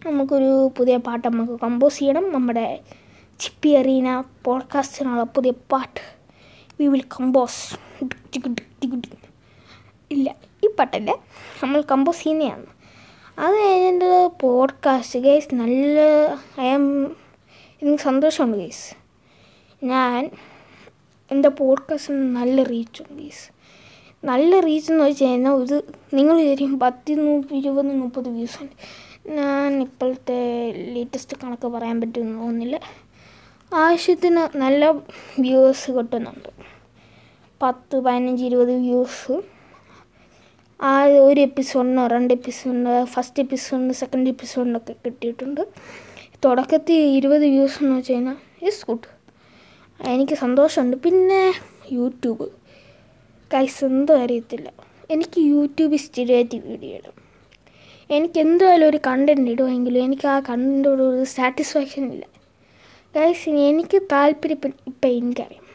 നമുക്കൊരു 0.07 0.73
പുതിയ 0.79 0.97
പാട്ട് 0.97 1.29
നമുക്ക് 1.29 1.61
കമ്പോസ് 1.61 1.99
ചെയ്യണം. 1.99 2.33
നമ്മുടെ 2.33 2.81
ചിപ്പി 3.41 3.69
അറീന 3.69 4.23
പോഡ്കാസ്റ്റിനുള്ള 4.45 5.23
പുതിയ 5.23 5.51
പാട്ട് 5.73 6.01
വി 6.81 6.87
വിൽ 6.87 7.03
കമ്പോസ് 7.03 7.77
ഇല്ല 10.11 10.35
ഈ 10.65 10.69
പാട്ടല്ല 10.79 11.11
നമ്മൾ 11.63 11.81
കമ്പോസ് 11.91 12.25
ചെയ്യുന്നതാണ്. 12.25 12.67
അത് 13.39 13.55
കഴിഞ്ഞിട്ട് 13.55 14.31
പോഡ്കാസ്റ്റ് 14.41 15.21
ഗൈസ് 15.21 15.55
നല്ല 15.55 15.99
ഐ 16.61 16.69
ആം 16.69 17.05
എനിക്ക് 17.83 18.03
സന്തോഷമുണ്ട് 18.03 18.59
ഗൈസ് 18.59 18.95
ഞാൻ 19.85 20.31
എന്റെ 21.31 21.49
പോഡ്കാസ്റ്റിന് 21.49 22.37
നല്ല 22.37 22.63
റീച്ചുണ്ട് 22.63 23.23
ഗൈസ് 23.23 23.47
നല്ല 24.25 24.61
റീച്ച് 24.61 24.93
എന്ന് 24.93 25.05
വെച്ച് 25.05 25.25
കഴിഞ്ഞാൽ 25.25 25.53
ഇത് 25.53 25.85
നിങ്ങൾ 26.15 26.37
വിചാരിക്കും 26.37 26.79
പത്തി 26.81 27.13
ഇരുപത് 27.53 27.97
മുപ്പത് 27.97 28.29
വ്യൂസ് 28.29 28.63
ഉണ്ട്. 28.63 28.73
ഞാൻ 29.27 29.83
ഇപ്പോഴത്തെ 29.83 30.71
ലേറ്റസ്റ്റ് 30.95 31.37
കണക്ക് 31.45 31.69
പറയാൻ 31.69 32.01
പറ്റുമെന്ന് 32.01 32.39
തോന്നുന്നില്ല 32.39 32.81
ആവശ്യത്തിന് 33.75 34.59
നല്ല 34.59 34.91
വ്യൂസ് 35.39 35.91
കിട്ടുന്നുണ്ട്. 35.91 36.49
പത്ത് 37.63 38.01
പതിനഞ്ച് 38.01 38.45
ഇരുപത് 38.45 38.73
വ്യൂസ്. 38.77 39.43
ആ 40.83 41.05
ഒരു 41.05 41.41
എപ്പിസോഡിനോ 41.41 42.07
രണ്ട് 42.07 42.35
എപ്പിസോഡിന് 42.35 43.05
ഫസ്റ്റ് 43.05 43.43
എപ്പിസോഡിന് 43.43 43.93
സെക്കൻഡ് 43.93 44.29
എപ്പിസോഡിനൊക്കെ 44.29 44.93
കിട്ടിയിട്ടുണ്ട്. 44.93 45.61
തുടക്കത്തിൽ 46.45 46.95
ഇരുപത് 46.95 47.43
വ്യൂസ് 47.43 47.85
എന്ന് 47.85 47.97
വെച്ച് 47.97 48.13
കഴിഞ്ഞാൽ 48.13 48.37
ഇറ്റ്സ് 48.63 48.87
ഗുഡ് 48.87 49.09
എനിക്ക് 50.07 50.35
സന്തോഷമുണ്ട്. 50.35 50.97
പിന്നെ 50.97 51.53
യൂട്യൂബ്. 51.93 52.49
കൈസ് 53.55 53.85
എന്തോ 53.85 54.17
അറിയത്തില്ല. 54.17 54.73
എനിക്ക് 55.11 55.41
യൂട്യൂബിൽ 55.41 55.97
സ്ഥിരമായിട്ട് 55.97 56.57
വീഡിയോ 56.57 56.97
ഇടും. 56.97 57.22
എനിക്ക് 58.11 58.39
എന്തായാലും 58.41 58.87
ഒരു 58.89 59.01
കണ്ടന്റ് 59.07 59.51
ഇടുമെങ്കിലും 59.51 60.05
എനിക്ക് 60.05 60.27
ആ 60.27 60.39
കണ്ടന്റോട് 60.39 61.03
ഒരു 61.03 61.25
സാറ്റിസ്ഫാക്ഷൻ 61.25 62.13
ഇല്ല. 62.13 62.25
ഗൈസ് 63.15 63.49
ഇനി 63.49 63.61
എനിക്ക് 63.61 63.99
താല്പര്യം 64.13 64.59
ഇപ്പം 64.87 65.09
എനിക്കറിയാം. 65.09 65.67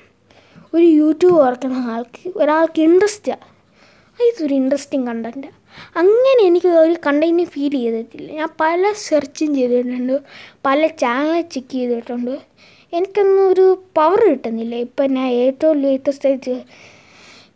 ഒരു 0.73 0.85
യൂട്യൂബ് 1.01 1.37
ഓർക്കുന്ന 1.43 1.77
ആൾക്ക് 1.93 2.39
ഒരാൾക്ക് 2.41 2.81
ഇൻട്രസ്റ്റാണ് 2.81 3.45
ഇതൊരു 4.19 4.53
ഇൻട്രസ്റ്റിംഗ് 4.53 5.07
കണ്ടന്റ് 5.09 5.49
അങ്ങനെ 5.95 6.41
എനിക്ക് 6.47 6.67
ഒരു 6.67 6.95
കണ്ടന്റ് 7.05 7.43
ഫീൽ 7.53 7.71
ചെയ്തിട്ടില്ല. 7.71 8.31
ഞാൻ 8.31 8.49
പല 8.59 8.91
സെർച്ചും 9.07 9.55
ചെയ്തിട്ടുണ്ട്. 9.55 10.15
പല 10.65 10.87
ചാനൽ 10.87 11.41
ചെക്ക് 11.41 11.73
ചെയ്തിട്ടുണ്ട്. 11.73 12.35
എനിക്കൊന്നും 12.93 13.51
ഒരു 13.51 13.83
പവർ 13.97 14.19
കിട്ടുന്നില്ല. 14.29 14.75
ഇപ്പം 14.75 15.13
ഞാൻ 15.13 15.27
ഏറ്റവും 15.27 15.81
ലേറ്റസ്റ്റ് 15.81 16.29
ആയിട്ട് 16.29 16.55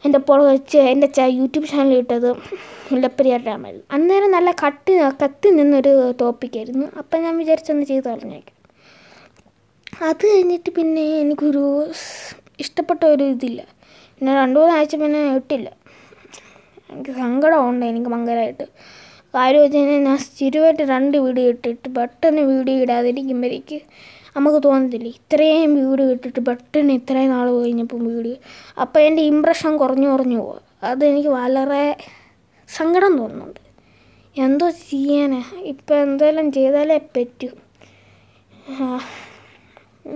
എന്റെ 0.05 0.17
പുറകെ 0.17 0.51
വെച്ച് 0.51 0.77
എന്റെ 0.77 1.07
യൂട്യൂബ് 1.39 1.67
ചാനൽ 1.67 1.97
ഇട്ടത്. 1.97 2.31
മുല്ലപ്പെരിയാർ 2.93 3.41
ഡാമായിരുന്നു. 3.49 3.86
അന്നേരം 3.95 4.32
നല്ല 4.38 4.49
കട്ടി 4.63 4.93
കത്തി 5.23 5.49
നിന്നൊരു 5.60 5.93
ടോപ്പിക്കായിരുന്നു 6.21 6.88
അപ്പം 7.01 7.21
ഞാൻ 7.25 7.34
വിചാരിച്ചൊന്ന് 7.41 7.86
ചെയ്ത് 7.91 8.08
കളഞ്ഞേക്കാം. 8.12 8.58
അത് 10.10 10.23
കഴിഞ്ഞിട്ട് 10.32 10.69
പിന്നെ 10.80 11.04
എനിക്കൊരു 11.23 11.65
ഇഷ്ടപ്പെട്ട 12.63 13.04
ഒരു 13.15 13.25
ഇതില്ല. 13.36 13.62
പിന്നെ 14.17 14.32
രണ്ട് 14.41 14.58
മൂന്ന് 14.60 14.73
ആഴ്ച 14.77 14.95
പിന്നെ 15.04 15.21
ഇട്ടില്ല. 15.39 15.69
എനിക്ക് 16.91 17.13
സങ്കടമുണ്ട് 17.23 17.84
എനിക്ക് 17.91 18.10
ഭയങ്കരമായിട്ട് 18.13 18.65
കാര്യം 19.34 19.62
വെച്ച് 19.63 19.77
കഴിഞ്ഞാൽ 19.77 20.01
ഞാൻ 20.08 20.17
സ്ഥിരമായിട്ട് 20.27 20.84
രണ്ട് 20.93 21.15
വീഡിയോ 21.25 21.49
ഇട്ടിട്ട് 21.54 21.89
പെട്ടെന്ന് 21.97 22.41
വീഡിയോ 22.51 22.77
ഇടാതിരിക്കുമ്പോഴേക്ക് 22.86 23.77
നമുക്ക് 24.36 24.60
തോന്നത്തില്ല 24.65 25.08
ഇത്രയും 25.17 25.71
വീഡിയോ 25.80 26.08
ഇട്ടിട്ട് 26.15 26.41
പെട്ടെന്ന് 26.49 26.93
ഇത്രയും 26.99 27.32
നാൾ 27.36 27.47
കഴിഞ്ഞപ്പം 27.56 28.01
വീഡിയോ. 28.12 28.36
അപ്പോൾ 28.84 28.99
എന്റെ 29.08 29.23
ഇമ്പ്രഷൻ 29.32 29.71
കുറഞ്ഞു 29.77 30.08
കുറഞ്ഞു 30.13 30.39
പോകും 30.43 30.65
അതെനിക്ക് 30.89 31.32
വളരെ 31.39 31.84
സങ്കടം 32.71 33.17
തോന്നുന്നുണ്ട്. 33.17 33.60
എന്തോ 34.38 34.69
ചെയ്യാനാ? 34.69 35.43
ഇപ്പം 35.57 36.01
എന്തെല്ലാം 36.01 36.51
ചെയ്താലേ 36.51 36.97
പറ്റൂ. 36.97 37.47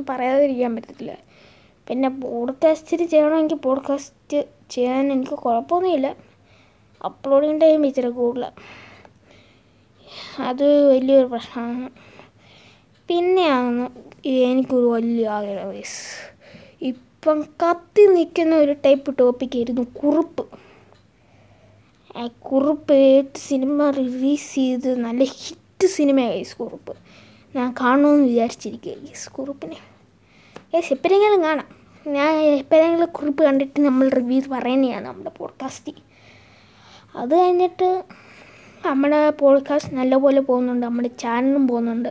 പറയാതിരിക്കാൻ 0.09 0.75
പറ്റത്തില്ല. 0.75 1.17
പിന്നെ 1.87 2.09
പോഡ്കാസ്റ്റിൽ 2.09 3.05
ചെയ്യണമെങ്കിൽ 3.05 3.55
പോഡ്കാസ്റ്റ് 3.55 4.43
ചെയ്യാൻ 4.69 5.11
എനിക്ക് 5.11 5.31
കുഴപ്പമൊന്നുമില്ല. 5.31 6.15
അപ്ലോഡിങ് 7.05 7.61
ടൈം 7.61 7.85
ഇച്ചിരി 7.85 8.09
കൂടുതലാണ് 8.09 8.55
അത് 10.41 10.89
വലിയൊരു 10.89 11.27
പ്രശ്നമാണ്. 11.27 11.89
പിന്നെയാണ് 13.07 13.89
എനിക്കൊരു 14.25 14.85
വലിയ 14.85 15.27
ആഗ്രഹം 15.27 15.69
വയസ്സ് 15.69 16.33
ഇപ്പം 16.81 17.41
കത്തി 17.41 18.05
നിൽക്കുന്ന 18.05 18.55
ഒരു 18.55 18.75
ടൈപ്പ് 18.85 19.15
ടോപ്പിക്കായിരുന്നു 19.19 19.81
കുറുപ്പ്. 19.81 20.64
കുറുപ്പ് 22.23 23.25
സിനിമ 23.35 23.89
റിലീസ് 23.89 24.55
ചെയ്ത് 24.55 24.95
നല്ല 24.95 25.23
ഹിറ്റ് 25.23 25.87
സിനിമയായി 25.87 26.45
കുറുപ്പ്. 26.59 26.97
ഞാൻ 27.55 27.75
കാണുമെന്ന് 27.81 28.23
വിചാരിച്ചിരിക്കുക 28.23 28.93
ഗൈസ് 28.93 29.31
കുറുപ്പിനെ. 29.31 29.75
ഗൈസ് 30.73 30.93
എപ്പോഴെങ്കിലും 30.93 31.43
കാണാം. 31.43 31.85
ഞാൻ 32.07 32.35
എപ്പോഴെങ്കിലും 32.35 33.09
കുറിപ്പ് 33.09 33.43
കണ്ടിട്ട് 33.43 33.81
നമ്മൾ 33.81 34.09
റിവ്യൂ 34.09 34.41
പറയുന്നതാണ് 34.51 35.05
നമ്മുടെ 35.05 35.29
പോഡ്കാസ്റ്റിൽ 35.29 35.93
അത് 37.15 37.35
കഴിഞ്ഞിട്ട് 37.35 38.03
നമ്മുടെ 38.85 39.29
പോഡ്കാസ്റ്റ് 39.29 39.93
നല്ലപോലെ 39.93 40.41
പോകുന്നുണ്ട് 40.41 40.85
നമ്മുടെ 40.85 41.07
ചാനലും 41.07 41.67
പോകുന്നുണ്ട്. 41.67 42.09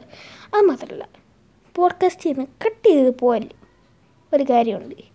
അത് 0.55 0.63
മാത്രമല്ല 0.65 1.09
പോഡ്കാസ്റ്റ് 1.75 2.23
ചെയ്യുന്ന 2.23 2.45
കട്ട് 2.45 2.89
ചെയ്ത് 2.89 3.19
പോകല്ലേ 3.19 3.57
ഒരു 4.35 4.45
കാര്യമുണ്ട്. 4.51 5.14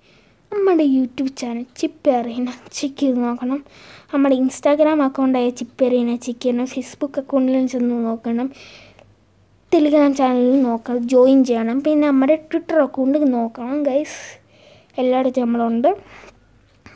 നമ്മുടെ 0.51 0.83
യൂട്യൂബ് 0.83 1.38
ചാനൽ 1.38 1.65
ചിപ്പേറീന 1.77 2.47
ചെക്ക് 2.71 3.17
നോക്കണം. 3.17 3.63
നമ്മുടെ 4.13 4.35
ഇൻസ്റ്റാഗ്രാം 4.35 5.01
അക്കൗണ്ടായ 5.01 5.49
ചിപ്പേറീന 5.49 6.15
ചെക്ക് 6.15 6.39
ചെയ്യണം. 6.39 6.65
ഫേസ്ബുക്ക് 6.65 7.19
അക്കൗണ്ടിലും 7.19 7.67
ചെന്ന് 7.67 8.05
നോക്കണം. 8.05 8.51
ടെലിഗ്രാം 9.73 10.15
ചാനലിൽ 10.15 10.62
നോക്കണം 10.62 11.07
ജോയിൻ 11.07 11.43
ചെയ്യണം. 11.43 11.83
പിന്നെ 11.83 12.07
നമ്മുടെ 12.07 12.35
ട്വിറ്റർ 12.35 12.79
അക്കൗണ്ട് 12.79 13.33
നോക്കണം 13.33 13.83
ഗൈസ് 13.83 14.19
എല്ലായിടത്തും 14.97 15.41
നമ്മളുണ്ട്. 15.41 15.88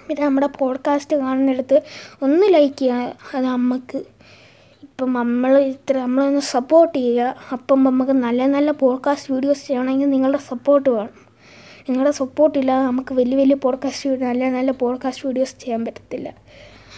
പിന്നെ 0.08 0.26
നമ്മുടെ 0.26 0.48
പോഡ്കാസ്റ്റ് 0.60 1.18
കാണുന്നിടത്ത് 1.18 1.82
ഒന്ന് 2.22 2.54
ലൈക്ക് 2.54 2.76
ചെയ്യുക 2.76 3.13
അത് 3.36 3.46
നമുക്ക് 3.46 3.98
ഇപ്പം 4.84 5.13
നമ്മൾ 5.13 5.58
ഇത്ര 5.58 5.98
നമ്മളൊന്ന് 5.98 6.39
സപ്പോർട്ട് 6.39 6.98
ചെയ്യുക 6.98 7.36
അപ്പം 7.52 7.84
നമുക്ക് 7.84 8.12
നല്ല 8.12 8.48
നല്ല 8.48 8.72
പോഡ്കാസ്റ്റ് 8.72 9.34
വീഡിയോസ് 9.34 9.68
ചെയ്യണമെങ്കിൽ 9.68 10.10
നിങ്ങളുടെ 10.10 10.38
സപ്പോർട്ട് 10.38 10.89
വേണം. 10.89 11.23
നിങ്ങളുടെ 11.89 12.12
സപ്പോർട്ട് 12.12 12.58
ഇല്ലാതെ 12.58 12.86
നമുക്ക് 12.86 13.13
വലിയ 13.13 13.38
വലിയ 13.38 13.56
പോഡ്കാസ്റ്റ് 13.56 14.10
നല്ല 14.10 14.50
നല്ല 14.50 14.72
പോഡ്കാസ്റ്റ് 14.72 15.28
വീഡിയോസ് 15.28 15.56
ചെയ്യാൻ 15.60 15.86
പറ്റത്തില്ല. 15.86 16.34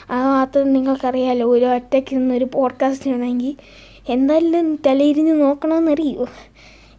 അത് 0.09 0.25
മാത്രം 0.25 0.73
നിങ്ങൾക്കറിയാമല്ലോ 0.73 1.49
ഒരു 1.49 1.65
ഒറ്റയ്ക്ക് 1.65 2.15
നിന്നൊരു 2.15 2.47
പോഡ്കാസ്റ്റ് 2.53 3.03
ചെയ്യണമെങ്കിൽ 3.03 3.55
എന്തായാലും 4.09 4.79
തലയിരിഞ്ഞ് 4.87 5.41
നോക്കണമെന്നറിയോ? 5.41 6.27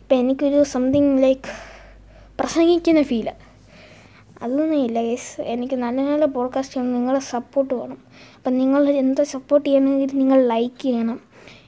ഇപ്പം 0.00 0.16
എനിക്കൊരു 0.16 0.62
സംതിങ് 0.62 1.22
ലൈക്ക് 1.22 1.50
പ്രസംഗിക്കുന്ന 2.40 3.02
ഫീൽ 3.02 3.30
അതൊന്നും 4.42 4.74
ഇല്ല 4.74 5.02
ഗൈസ് 5.02 5.40
എനിക്ക് 5.40 5.74
നല്ല 5.74 6.00
നല്ല 6.00 6.24
പോഡ്കാസ്റ്റ് 6.24 6.74
ചെയ്യണം 6.74 6.94
നിങ്ങളുടെ 6.94 7.20
സപ്പോർട്ട് 7.20 7.74
വേണം. 7.74 7.98
അപ്പം 8.36 8.58
നിങ്ങൾ 8.58 8.88
എന്താ 8.88 9.24
സപ്പോർട്ട് 9.24 9.68
ചെയ്യണമെങ്കിൽ 9.68 10.10
നിങ്ങൾ 10.14 10.46
ലൈക്ക് 10.46 10.82
ചെയ്യണം. 10.82 11.20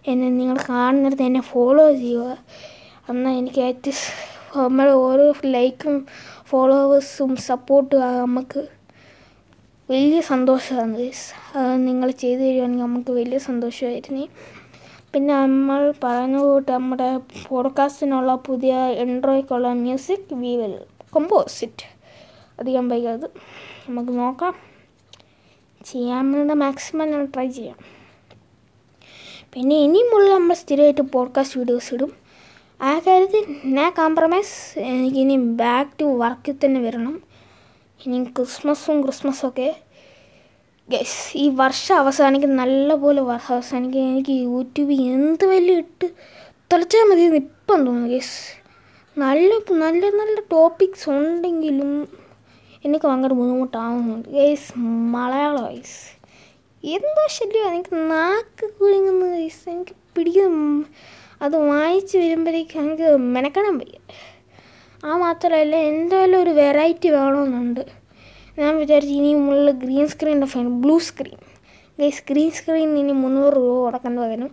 എന്നെ 0.06 0.30
നിങ്ങൾ 0.30 0.56
കാണുന്നിടത്ത് 0.68 1.22
എന്നെ 1.22 1.40
ഫോളോ 1.40 1.92
ചെയ്യുക. 1.92 2.38
എന്നാൽ 3.10 3.32
എനിക്ക് 3.32 3.60
ഏറ്റവും 3.60 3.94
നമ്മൾ 4.56 4.90
ഓരോ 4.90 5.34
ലൈക്കും 5.44 6.06
ഫോളോവേഴ്സും 6.44 7.36
സപ്പോർട്ടും 7.36 8.00
നമുക്ക് 8.00 8.68
വലിയ 9.90 10.20
സന്തോഷമാണ് 10.20 11.10
നിങ്ങൾ 11.74 12.10
ചെയ്തു 12.10 12.40
തരികയാണെങ്കിൽ 12.40 12.84
നമുക്ക് 12.84 13.10
വലിയ 13.10 13.38
സന്തോഷമായിരുന്നു. 13.38 14.26
പിന്നെ 15.12 15.40
നമ്മൾ 15.40 15.94
പറഞ്ഞു 16.04 16.38
കൂട്ട് 16.38 16.72
നമ്മുടെ 16.72 17.20
പോഡ്കാസ്റ്റിനുള്ള 17.48 18.34
പുതിയ 18.34 18.74
എൻട്രോയ്ക്കുള്ള 18.74 19.68
music 19.68 20.34
we 20.34 20.56
will 20.56 20.78
compose it 21.16 21.98
അധികം 22.60 22.88
വൈകാതെ 22.88 23.28
നമുക്ക് 23.88 24.12
നോക്കാം. 24.18 24.54
ചെയ്യാമെന്ന 25.84 26.52
മാക്സിമം 26.52 27.10
ഞാൻ 27.10 27.24
ട്രൈ 27.24 27.48
ചെയ്യാം. 27.48 27.76
പിന്നെ 29.52 29.76
ഇനിയുമുള്ള 29.76 30.34
നമ്മൾ 30.34 30.54
സ്ഥിരമായിട്ട് 30.54 31.00
പോഡ്കാസ്റ്റ് 31.00 31.58
വീഡിയോസ് 31.58 31.94
ഇടും. 31.94 32.27
ആ 32.80 32.90
കാര്യത്തിൽ 33.06 33.44
ഞാൻ 33.76 33.88
കോംപ്രമൈസ് 33.98 34.56
എനിക്കിനി 34.90 35.36
ബാക്ക് 35.60 35.90
ടു 36.00 36.06
വർക്കിൽ 36.20 36.54
തന്നെ 36.64 36.80
വരണം. 36.84 37.14
ഇനി 38.00 38.18
ക്രിസ്മസും 38.36 38.96
ക്രിസ്മസൊക്കെ. 39.04 39.68
ഗസ് 40.88 41.24
ഈ 41.36 41.46
വർഷം 41.62 41.94
അവസാനിക്കും 42.02 42.52
നല്ലപോലെ 42.60 43.22
വർഷം 43.30 43.54
അവസാനിക്കും 43.56 44.04
എനിക്ക് 44.12 44.34
യൂട്യൂബിൽ 44.46 45.00
എന്ത് 45.14 45.44
വലിയ 45.52 45.82
ഇട്ട് 45.82 46.06
തുളച്ചാൽ 46.70 47.04
മതി 47.10 47.24
എന്ന് 47.28 47.40
ഇപ്പം 47.44 47.78
തോന്നുന്നു 47.86 48.10
ഗസ് 48.14 48.38
നല്ല 49.16 49.50
നല്ല 49.84 50.02
നല്ല 50.20 50.36
ടോപ്പിക്സ് 50.54 51.06
ഉണ്ടെങ്കിലും 51.16 51.92
എനിക്ക് 52.84 53.06
ഭയങ്കര 53.08 53.32
ബുദ്ധിമുട്ടാവുന്നുണ്ട്. 53.40 54.28
ഗൈസ് 54.38 54.68
മലയാളം 55.14 55.64
ഗൈസ് 55.68 55.98
എന്തോ 56.84 57.22
ശല്യമാണ് 57.36 57.74
എനിക്ക് 57.76 57.94
നാക്ക് 58.12 58.66
കുഴുങ്ങുന്ന 58.78 59.24
ഗൈസ് 59.36 59.62
എനിക്ക് 59.74 59.94
പിടിക്കുന്ന 60.16 60.84
അത് 61.40 61.56
വായിച്ച് 61.70 62.14
വരുമ്പോഴേക്കും 62.22 62.80
എനിക്ക് 62.84 63.08
മെനക്കണം 63.34 63.74
വയ്യ. 63.80 63.98
ആ 65.08 65.10
മാത്രമല്ല 65.24 65.74
എന്തായാലും 65.90 66.38
ഒരു 66.44 66.52
വെറൈറ്റി 66.60 67.08
വേണമെന്നുണ്ട്. 67.16 67.82
ഞാൻ 68.60 68.72
വിചാരിച്ചു 68.82 69.14
ഇനി 69.18 69.30
മുള്ള 69.48 69.70
green 69.82 70.06
സ്ക്രീനിന്റെ 70.12 70.48
fine 70.54 70.68
blue 70.84 70.96
screen 71.08 71.38
guys 71.98 72.22
green 72.30 72.50
screen 72.56 72.90
ഇനി 73.02 73.14
മുന്നൂറ് 73.24 73.54
രൂപ 73.58 73.76
കൊടുക്കേണ്ട 73.84 74.18
പകരം 74.24 74.50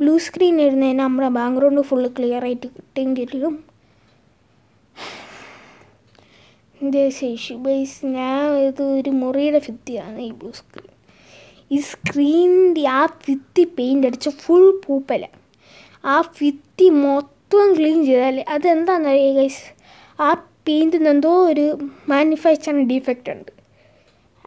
ബ്ലൂ 0.00 0.14
സ്ക്രീൻ 0.26 0.54
ഇടുന്നതിന് 0.66 0.98
നമ്മുടെ 1.00 1.28
ബാക്ക്ഗ്രൗണ്ട് 1.38 1.82
ഫുള്ള് 1.88 2.08
ക്ലിയർ 2.18 2.44
ആയിട്ട് 2.48 2.66
കിട്ടും 2.76 3.08
കിട്ടും 3.18 3.56
ശേഷി? 7.18 7.54
ബൈസ് 7.64 8.06
ഞാൻ 8.16 8.42
ഇത് 8.66 8.82
ഒരു 8.98 9.10
മുറിയുടെ 9.20 9.60
ഭിത്തിയാണ് 9.66 10.18
ഈ 10.28 10.30
ബ്ലൂ 10.40 10.50
സ്ക്രീൻ 10.60 10.92
ഈ 11.74 11.78
സ്ക്രീനിന്റെ 11.90 12.84
ആ 12.98 13.00
ഭിത്തി 13.24 13.64
പെയിന്റ് 13.78 14.06
അടിച്ച 14.08 14.28
ഫുൾ 14.42 14.66
പൂപ്പല. 14.84 15.24
ആ 16.04 16.20
ഭിത്തി 16.20 16.88
മൊത്തം 16.88 17.74
ക്ലീൻ 17.76 18.04
ചെയ്താൽ 18.04 18.44
അതെന്താണെന്നറിയുക 18.48 19.34
ഗൈസ് 19.36 19.64
ആ 20.20 20.34
പെയിന്റിന് 20.34 21.08
എന്തോ 21.08 21.46
ഒരു 21.46 21.78
മാനുഫാക്ചറിങ് 22.08 22.88
ഡിഫക്റ്റ് 22.90 23.30
ഉണ്ട്. 23.30 23.52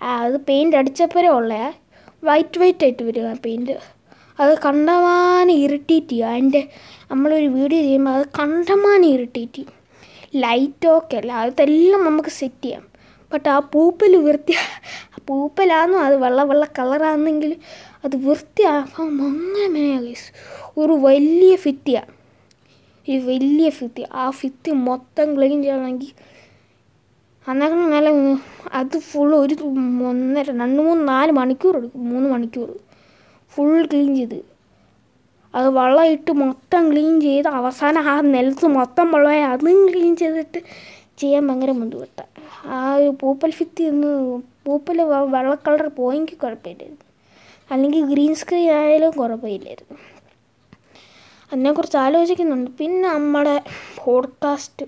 അത് 0.01 0.37
പെയിന്റ് 0.49 0.77
അടിച്ചപ്പോഴേ 0.77 1.27
ഉള്ള. 1.27 1.73
വൈറ്റ് 2.23 2.59
വൈറ്റ് 2.59 2.83
ആയിട്ട് 2.83 3.03
വരിക 3.03 3.33
പെയിന്റ് 3.45 3.75
അത് 4.39 4.57
കണ്ടമാനം 4.65 5.51
ഇറിറ്റേറ്റ് 5.51 6.09
ചെയ്യുക 6.09 6.27
അതിന്റെ 6.27 6.69
നമ്മളൊരു 7.11 7.45
വീഡിയോ 7.45 7.81
ചെയ്യുമ്പോൾ 7.81 8.11
അത് 8.11 8.27
കണ്ടമാനം 8.39 9.05
ഇറിറ്റേറ്റ് 9.05 9.53
ചെയ്യും. 9.53 9.73
ലൈറ്റ് 10.35 10.87
ഓക്കെ 10.87 11.17
അല്ല 11.17 11.31
അതെല്ലാം 11.31 12.05
നമുക്ക് 12.05 12.29
സെറ്റ് 12.29 12.63
ചെയ്യാം. 12.63 12.83
ബട്ട് 13.33 13.49
ആ 13.49 13.59
പൂപ്പൽ 13.59 14.15
വൃത്തി 14.15 14.53
പൂപ്പലാണെന്നും 15.27 16.01
അത് 16.05 16.15
വെള്ള 16.15 16.43
വെള്ള 16.43 16.67
കളറാണെങ്കിൽ 16.79 17.55
അത് 18.03 18.15
വൃത്തിയാക്കാൻ 18.25 19.09
അങ്ങനെ 19.29 19.85
ഗൈസ് 20.03 20.29
ഒരു 20.77 20.93
വലിയ 21.07 21.55
ഫിത്തിയാണ് 21.55 22.13
ഒരു 23.07 23.19
വലിയ 23.29 23.69
ഫിത്തി 23.69 24.03
ആ 24.13 24.29
ഫിത്തി 24.29 24.71
മൊത്തം 24.71 25.27
ക്ലീൻ 25.35 25.57
ചെയ്യണമെങ്കിൽ 25.63 26.11
അന്നേരം 27.47 27.79
നല്ല 27.91 28.09
അത് 28.79 28.95
ഫുൾ 29.09 29.31
ഒരു 29.43 29.55
ഒന്നര 30.09 30.45
രണ്ട് 30.61 30.81
മൂന്ന് 30.87 31.03
നാല് 31.07 31.31
മണിക്കൂർ 31.31 31.73
എടുക്കും. 31.77 32.03
മൂന്ന് 32.09 32.27
മണിക്കൂർ. 32.29 32.69
ഫുൾ 33.53 33.85
ക്ലീൻ 33.91 34.11
ചെയ്ത്. 34.15 34.39
അത് 35.53 35.67
വെള്ളമിട്ട് 35.77 36.31
മൊത്തം 36.43 36.83
ക്ലീൻ 36.91 37.13
ചെയ്ത് 37.21 37.49
അവസാനം 37.59 38.03
ആ 38.09 38.13
നിലത്ത് 38.35 38.67
മൊത്തം 38.77 39.07
വെള്ളമായി 39.13 39.43
അതും 39.53 39.79
ക്ലീൻ 39.93 40.13
ചെയ്തിട്ട് 40.15 40.59
ചെയ്യാൻ 41.21 41.43
ഭയങ്കര 41.47 41.71
ബുദ്ധിമുട്ടാണ് 41.71 42.29
ആ 42.75 42.77
ഒരു 42.95 43.09
പൂപ്പൽ 43.21 43.51
ഫിത്തി 43.59 43.83
ഒന്ന് 43.91 44.11
പൂപ്പൽ 44.65 44.97
വെള്ള 45.35 45.53
കളർ 45.67 45.87
പോയെങ്കിൽ 45.99 46.37
കുഴപ്പമില്ലായിരുന്നു. 46.43 47.05
അല്ലെങ്കിൽ 47.71 48.05
ഗ്രീൻ 48.05 48.36
സ്ക്രീൻ 48.36 48.71
ആയാലും 48.71 49.12
കുറവില്ലായിരുന്നു 49.12 49.97
അതിനെക്കുറിച്ച് 51.53 51.97
ആലോചിക്കുന്നുണ്ട്. 51.97 52.71
പിന്നെ 52.71 53.13
നമ്മുടെ 53.13 53.62
പോഡ്കാസ്റ്റ് 54.03 54.86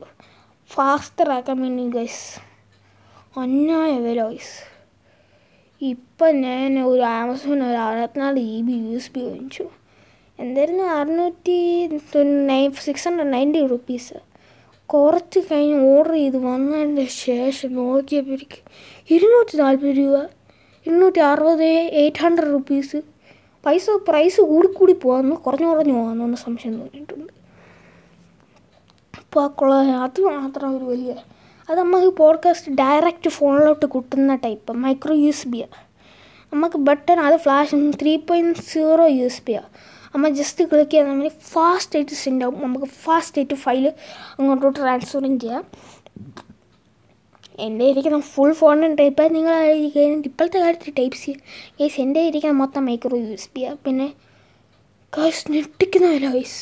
ഫാസ്റ്റർ 0.70 1.30
ആക്കാൻ 1.32 1.62
വേണ്ടി 1.62 1.98
ഗൈസ് 1.98 2.40
അന്നായ 3.40 3.98
വില 3.98 4.36
ഇപ്പം 5.82 6.42
ഞാൻ 6.42 6.80
ഒരു 6.80 7.02
ആമസോൺ 7.02 7.64
ഒരു 7.64 7.78
അറുപത്തിനാല് 7.78 8.40
G 8.40 8.62
B 8.62 8.72
U 8.72 8.96
S 8.96 9.12
B 9.12 9.20
വാങ്ങിച്ചു. 9.20 9.70
എന്തായിരുന്നു? 10.40 10.84
അറുന്നൂറ്റി 10.84 11.88
nine 12.48 12.72
six 12.72 13.10
hundred 13.10 13.34
ninety 13.34 13.68
rupees 13.68 14.14
കുറച്ച് 14.86 15.40
കഴിഞ്ഞ് 15.40 15.98
ഓർഡർ 15.98 16.12
ചെയ്ത് 16.12 16.38
വന്നതിന്റെ 16.38 17.06
ശേഷം 17.06 17.74
നോക്കിയപ്പോഴേക്ക് 17.74 18.60
ഇരുന്നൂറ്റി 19.14 19.58
നാൽപ്പത് 19.58 19.98
രൂപ. 19.98 20.43
ഇരുന്നൂറ്റി 20.86 21.20
അറുപത് 21.20 21.64
എയ്റ്റ് 21.64 22.18
ഹൺഡ്രഡ് 22.18 22.54
റുപ്പീസ് 22.54 22.98
പൈസ 23.66 23.90
പ്രൈസ് 23.90 24.42
കൂടിക്കൂടി 24.42 24.94
പോകാമെന്ന് 24.94 25.36
കുറഞ്ഞു 25.36 25.68
കുറഞ്ഞു 25.68 25.94
പോകാമെന്ന് 25.94 26.38
സംശയം 26.38 26.74
തോന്നിയിട്ടുണ്ട്. 26.74 27.34
അപ്പോൾ 29.20 29.48
കൊള്ള 29.48 29.74
അത് 29.74 30.22
മാത്രം 30.22 30.78
ഒരു 30.78 30.84
വലിയ 30.84 31.16
അത് 31.70 31.80
നമുക്ക് 31.80 32.08
പോഡ്കാസ്റ്റ് 32.08 32.72
ഡയറക്റ്റ് 32.72 33.30
ഫോണിലോട്ട് 33.30 33.86
കിട്ടുന്ന 33.86 34.36
ടൈപ്പ് 34.36 34.74
മൈക്രോ 34.74 35.16
യു 35.16 35.28
എസ് 35.28 35.48
ബിയാണ് 35.48 35.94
നമുക്ക് 36.54 36.78
ബട്ടൺ 36.78 37.20
അത് 37.20 37.38
flash 37.38 37.76
three 38.02 38.16
point 38.16 38.60
zero 38.60 39.06
U 39.06 39.24
S 39.24 39.42
ബിയാണ് 39.48 39.66
നമ്മൾ 40.16 40.30
ജസ്റ്റ് 40.30 40.66
ക്ലിക്ക് 40.66 40.92
ചെയ്യാൻ 40.92 41.10
നമ്മൾ 41.10 41.28
ഫാസ്റ്റ് 41.28 41.96
ആയിട്ട് 41.96 42.12
സെൻഡ് 42.12 42.44
ആവും. 42.44 42.64
നമുക്ക് 42.64 42.86
ഫാസ്റ്റ് 42.86 43.40
ആയിട്ട് 43.40 43.54
ഫയൽ 43.54 43.94
അങ്ങോട്ടോട്ട് 44.40 44.80
ട്രാൻസ്ഫറും 44.80 45.40
ചെയ്യാം. 45.40 45.66
എന്റെ 47.60 47.86
ഇരിക്കുന്ന 47.90 48.20
ഫുൾ 48.30 48.52
ഫോണിന്റെ 48.54 48.96
ടൈപ്പ് 49.02 49.26
നിങ്ങൾ 49.36 49.56
ഇപ്പോഴത്തെ 50.26 50.60
കാര്യത്തിൽ 50.60 50.94
ടൈപ്പ് 50.98 51.18
സി 51.18 51.32
കേസ് 51.80 52.02
എന്റെ 52.02 52.28
ഇരിക്കുന്ന 52.28 52.56
മൊത്തം 52.58 52.86
മൈക്രോ 52.86 53.18
യു 53.18 53.34
എസ് 53.34 53.50
ആ. 53.66 53.74
പിന്നെ 53.84 54.08
കാശ് 55.14 55.44
ഞെട്ടിക്കുന്ന 55.52 56.08
വില 56.08 56.28
വൈസ് 56.28 56.62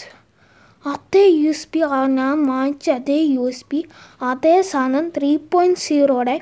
അതേ 0.86 1.24
യു 1.36 1.50
എസ് 1.50 1.68
ബി 1.74 1.82
ഞാൻ 2.14 2.38
വാങ്ങിച്ച 2.48 2.90
അതേ 2.92 3.18
യു 3.28 3.44
എസ് 3.48 3.66
അതേ 4.22 4.62
സാധനം 4.70 5.10
ത്രീ 5.18 5.38
പോയിന്റ് 5.52 5.80
സീറോയുടെ 5.80 6.36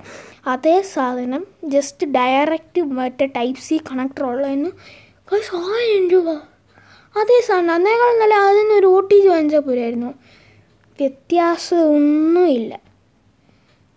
അതേ 0.45 0.81
സാധനം 0.91 1.41
ജസ്റ്റ് 1.65 2.07
ഡയറക്റ്റ് 2.11 2.81
മറ്റേ 2.93 3.25
ടൈപ്പ് 3.35 3.61
സി 3.61 3.77
കണക്ടർ 3.89 4.23
ഉള്ളതിന് 4.25 4.69
കാശ് 5.27 5.51
ആയിരം 5.69 6.09
രൂപ. 6.09 6.27
അതേ 7.15 7.39
സാധനം 7.41 7.73
അന്നേക്കാളും 7.73 8.19
നല്ല 8.19 8.35
അതിനൊരു 8.45 8.87
ഒ 8.87 8.99
ടി 9.01 9.17
ജി 9.21 9.27
വാങ്ങിച്ചാൽ 9.27 9.59
പോരായിരുന്നു. 9.59 10.11
വ്യത്യാസം 10.99 11.81
ഒന്നുമില്ല 11.89 12.71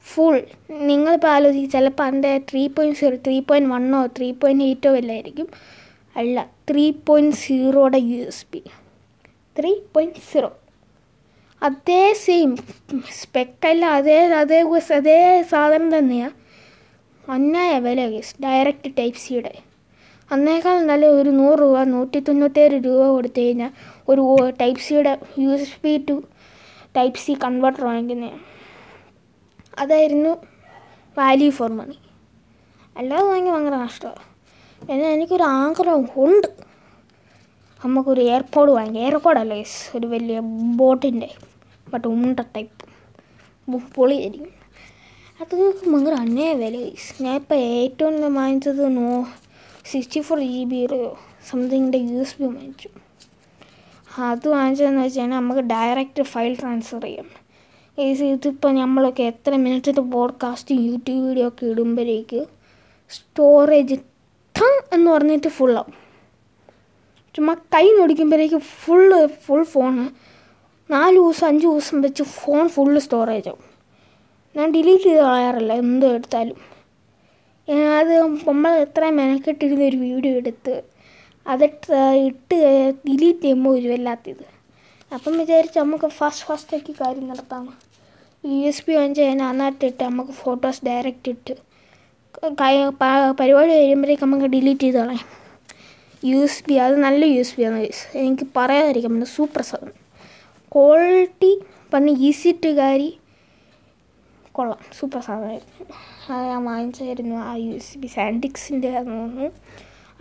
ഫുൾ 0.07 0.37
നിങ്ങളിപ്പോൾ 0.88 1.29
ആലോചിക്കും 1.29 1.71
ചിലപ്പോൾ 1.71 2.05
അതിന്റെ 2.05 2.33
three 2.51 2.62
point 2.69 2.99
zero 2.99 3.17
three 3.27 3.37
point 3.41 3.71
വണ്ണോ 3.71 4.01
three 4.17 4.29
point 4.41 4.65
എയ്റ്റോ 4.65 4.91
വല്ലതായിരിക്കും 4.93 5.49
അല്ല 6.17 6.38
three 6.71 6.85
point 7.07 7.38
സീറോയുടെ 7.38 8.01
U 8.09 8.19
S 8.25 8.45
P 8.53 8.61
three 9.57 9.73
point 9.93 10.23
zero 10.31 10.51
അതേ 11.62 12.05
സെയിം 12.21 12.53
സ്പെക്കല്ല 13.19 13.85
അതേ 13.99 14.21
അതേ 14.37 14.61
അതേ 14.93 15.19
സാധനം 15.51 15.91
തന്നെയാണ് 15.91 16.37
അന്നായ 17.25 17.73
വില 17.79 18.01
ഗസ് 18.09 18.35
ഡയറക്റ്റ് 18.43 18.91
ടൈപ്പ് 18.99 19.19
സിയുടെ 19.19 19.53
അന്നേക്കാൾ 20.31 20.77
നല്ല 20.87 21.07
ഒരു 21.17 21.31
നൂറ് 21.33 21.59
രൂപ 21.59 21.79
നൂറ്റി 21.88 22.19
തൊണ്ണൂറ്റേഴ് 22.21 22.77
രൂപ 22.85 23.03
കൊടുത്തു 23.09 23.41
കഴിഞ്ഞാൽ 23.41 23.73
ഒരു 24.09 24.23
ടൈപ്പ് 24.61 24.83
സിയുടെ 24.83 25.12
U 25.38 25.51
S 25.51 25.77
P 25.83 25.93
to 26.09 26.17
type 26.95 27.21
C 27.21 27.33
converter 27.45 27.85
വാങ്ങിക്കുന്നത് 27.85 28.38
അതായിരുന്നു 29.79 30.31
വാല്യൂ 31.19 31.51
ഫോർ 31.51 31.71
മണി. 31.73 31.99
അല്ലാതെ 32.97 33.25
വാങ്ങി 33.25 33.51
ഭയങ്കര 33.51 33.77
നഷ്ടമാണ് 33.77 34.23
എന്നാൽ 34.91 35.09
എനിക്കൊരു 35.09 35.43
ആഗ്രഹം 35.43 36.09
ഉണ്ട്. 36.17 36.47
നമുക്കൊരു 37.85 38.21
എയർപോഡ് 38.21 38.71
വാങ്ങി 38.71 38.99
യെസ് 39.55 39.97
ഒരു 39.97 40.07
വലിയ 40.07 40.41
ബോട്ടിന്റെ. 40.77 41.31
ബട്ട് 41.93 42.09
ഉണ്ട 42.09 42.41
ടൈപ്പ് 42.41 43.81
പൊളിയായിരിക്കും. 43.95 44.63
അത് 45.41 45.75
ഭയങ്കര 45.87 46.13
അന്യായ 46.13 46.55
വില 46.55 46.91
ഞാൻ 47.21 47.35
ഇപ്പോൾ 47.37 47.55
ഏറ്റവും 47.55 48.35
വാങ്ങിച്ചത് 48.35 48.97
നോ 48.97 49.27
സിക്സ്റ്റി 49.85 50.21
ഫോർ 50.21 50.39
ജി 50.41 50.65
ബിയുടെ 50.65 51.13
സംതിങ്ങിന്റെ 51.51 51.99
യൂസ് 51.99 52.35
ബി 52.41 52.47
വാങ്ങിച്ചു. 52.47 52.89
അത് 54.19 54.49
വാങ്ങിച്ചതെന്ന് 54.49 55.03
വെച്ച് 55.03 55.21
കഴിഞ്ഞാൽ 55.21 55.39
നമുക്ക് 55.39 55.61
ഡയറക്റ്റ് 55.61 56.23
ഫയൽ 56.23 56.57
ട്രാൻസ്ഫർ 56.61 57.01
ചെയ്യാം. 57.01 57.25
ഗൈസ് 57.25 57.42
ഇതിപ്പോൾ 57.99 58.73
നമ്മളൊക്കെ 58.73 59.23
എത്ര 59.23 59.57
മിനിറ്റത്തെ 59.57 60.01
പോഡ്കാസ്റ്റ് 60.01 60.75
യൂട്യൂബ് 60.75 61.27
വീഡിയോ 61.29 61.49
ഒക്കെ 61.49 61.67
ഇടുമ്പോഴേക്ക് 61.67 62.47
സ്റ്റോറേജ് 63.11 63.95
ടങ് 64.61 64.95
എന്ന് 64.95 65.11
പറഞ്ഞിട്ട് 65.11 65.49
ഫുള്ളാവും 65.49 65.95
ചുമ്മാ 67.35 67.55
കൈ 67.55 67.89
നോടിക്കുമ്പോഴേക്ക് 67.99 68.57
ഫുള്ള് 68.57 69.27
ഫുൾ 69.27 69.63
ഫോൺ 69.63 70.09
നാല് 70.91 71.17
ദിവസം 71.17 71.47
അഞ്ച് 71.47 71.67
ദിവസം 71.67 72.01
വെച്ച് 72.01 72.23
ഫോൺ 72.23 72.69
ഫുള്ള് 72.69 73.01
സ്റ്റോറേജ് 73.01 73.49
ആവും. 73.49 73.59
ഞാൻ 74.57 74.73
ഡിലീറ്റ് 74.73 75.05
ചെയ്ത് 75.05 75.19
കളയാറില്ല 75.19 75.73
എന്തോ 75.73 76.09
എടുത്താലും. 76.09 76.57
അത് 77.99 78.23
നമ്മൾ 78.49 78.73
എത്ര 78.75 79.11
മെനക്കെട്ടിരുന്ന 79.11 79.85
ഒരു 79.85 79.97
വീഡിയോ 79.97 80.33
എടുത്ത് 80.35 80.83
അത് 81.47 81.65
ഇട്ട് 82.17 82.59
ഡിലീറ്റ് 83.09 83.41
ചെയ്യുമ്പോൾ 83.41 83.79
ഒരു 83.79 83.89
വല്ലാത്തത് 83.89 84.52
അപ്പം 85.14 85.35
വിചാരിച്ച് 85.40 85.79
നമുക്ക് 85.79 86.09
ഫസ്റ്റ് 86.18 86.44
ഫസ്റ്റേക്ക് 86.48 86.92
കാര്യം 87.01 87.25
നടത്താം. 87.31 87.64
യു 88.44 88.59
എസ് 88.70 88.83
ബി 88.87 88.92
ചെയ്യാൻ 88.92 89.11
കഴിഞ്ഞാൽ 89.18 89.48
അതിനകത്തിട്ട് 89.48 90.03
നമുക്ക് 90.11 90.35
ഫോട്ടോസ് 90.42 90.81
ഡയറക്റ്റ് 90.88 91.31
ഇട്ട് 91.35 91.55
പരിപാടി 93.40 93.72
കഴിയുമ്പോഴേക്ക് 93.72 94.25
നമുക്ക് 94.27 94.48
ഡിലീറ്റ് 94.55 94.85
ചെയ്ത് 94.85 94.98
കളയാം 94.98 95.27
യു 96.22 96.38
എസ് 96.46 96.62
ബി 96.68 96.75
അത് 96.85 96.96
നല്ല 97.05 97.22
യു 97.35 97.40
എസ് 97.44 97.55
ബി 97.59 97.62
ആണ് 97.68 97.79
എനിക്ക് 98.22 98.46
പറയാതിരിക്കാൻ 98.57 99.12
പിന്നെ 99.14 99.29
സൂപ്പർ 99.37 99.62
സാധനം. 99.70 99.96
ക്വാളിറ്റി 100.72 101.53
പറഞ്ഞ് 101.92 102.14
ഈസി 102.29 102.51
ടു 102.64 102.70
കാരി 102.81 103.11
കൊള്ളാം. 104.57 104.81
സൂപ്പർ 104.98 105.20
സാധനമായിരുന്നു 105.29 105.87
അത് 106.33 106.42
ഞാൻ 106.51 106.62
വാങ്ങിച്ചായിരുന്നു 106.70 107.37
ആ 107.51 107.53
യു 107.66 107.72
എസ് 107.81 107.98
ബി 108.03 108.09
സാൻഡിക്സിന്റെ 108.16 108.90
തോന്നുന്നു. 108.98 109.46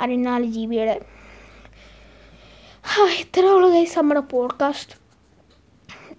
അറുപത്തിനാല് 0.02 0.48
ജി 0.56 0.64
ബിയുടെ 0.72 0.96
ഇത്ര 3.00 3.46
ഉള്ളു 3.46 3.70
ഗൈസ് 3.70 4.00
നമ്മുടെ 4.00 4.20
പോഡ്കാസ്റ്റ് 4.20 4.96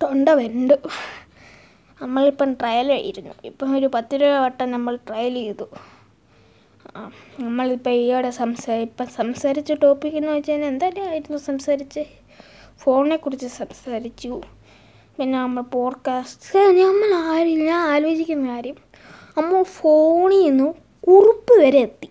തൊണ്ട 0.02 0.28
വെണ്ട് 0.28 0.74
നമ്മളിപ്പം 2.02 2.52
ട്രയൽ 2.52 2.92
ആയിരുന്നു. 2.92 3.34
ഇപ്പം 3.44 3.76
ഒരു 3.76 3.90
പത്ത് 3.94 4.14
രൂപ 4.14 4.30
വട്ടം 4.30 4.70
നമ്മൾ 4.70 4.96
ട്രയൽ 4.96 5.34
ചെയ്തു. 5.34 5.68
ആ 6.96 7.10
നമ്മളിപ്പോൾ 7.40 7.90
ഈയോടെ 7.90 8.30
സംസാ 8.30 8.74
ഇപ്പം 8.74 9.06
സംസാരിച്ച 9.06 9.72
ടോപ്പിക് 9.72 10.14
എന്ന് 10.14 10.32
വെച്ചാൽ 10.32 10.64
എന്തായാലും 10.64 11.08
ആയിരുന്നു 11.08 11.38
സംസാരിച്ച്? 11.38 12.00
ഫോണിനെക്കുറിച്ച് 12.78 13.46
സംസാരിച്ചു. 13.46 14.42
പിന്നെ 15.18 15.38
നമ്മൾ 15.38 15.62
പോഡ്കാസ്റ്റ് 15.62 16.58
നമ്മൾ 16.58 17.14
ആരും 17.14 17.64
ഞാൻ 17.64 17.78
ആലോചിക്കുന്ന 17.78 18.48
കാര്യം. 18.48 18.76
നമ്മൾ 19.38 19.62
ഫോണിൽ 19.62 20.50
നിന്ന് 20.50 20.74
കുറിപ്പ് 21.06 21.54
വരെ 21.60 21.78
എത്തി. 21.78 22.08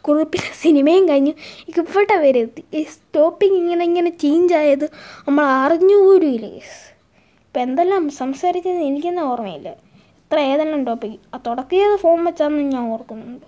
കുറുപ്പിന്റെ 0.00 0.52
സിനിമയും 0.62 1.08
കഴിഞ്ഞു 1.08 1.32
ഇവിടെ 1.68 2.16
വരെ 2.16 2.40
എത്തി. 2.40 2.64
ഈ 2.74 2.86
ടോപ്പിക് 3.16 3.52
ഇങ്ങനെ 3.52 3.84
ഇങ്ങനെ 3.84 4.10
ചേഞ്ച് 4.22 4.54
ആയത് 4.54 4.84
നമ്മൾ 5.28 5.44
അറിഞ്ഞുപോലുമില്ല 5.44 6.46
ഇപ്പം 6.46 7.62
എന്തെല്ലാം 7.62 8.02
സംസാരിച്ചത് 8.10 8.80
എനിക്കെന്നെ 8.88 9.22
ഓർമ്മയില്ല. 9.22 9.68
ഇത്ര 10.24 10.38
ഏതെല്ലാം 10.50 10.84
ടോപ്പിക് 10.84 11.16
ആ 11.34 11.38
തുടക്കിയത് 11.46 11.96
ഫോൺ 11.96 12.24
വെച്ചാന്ന് 12.24 12.62
ഞാൻ 12.74 12.84
ഓർക്കുന്നുണ്ട്. 12.92 13.46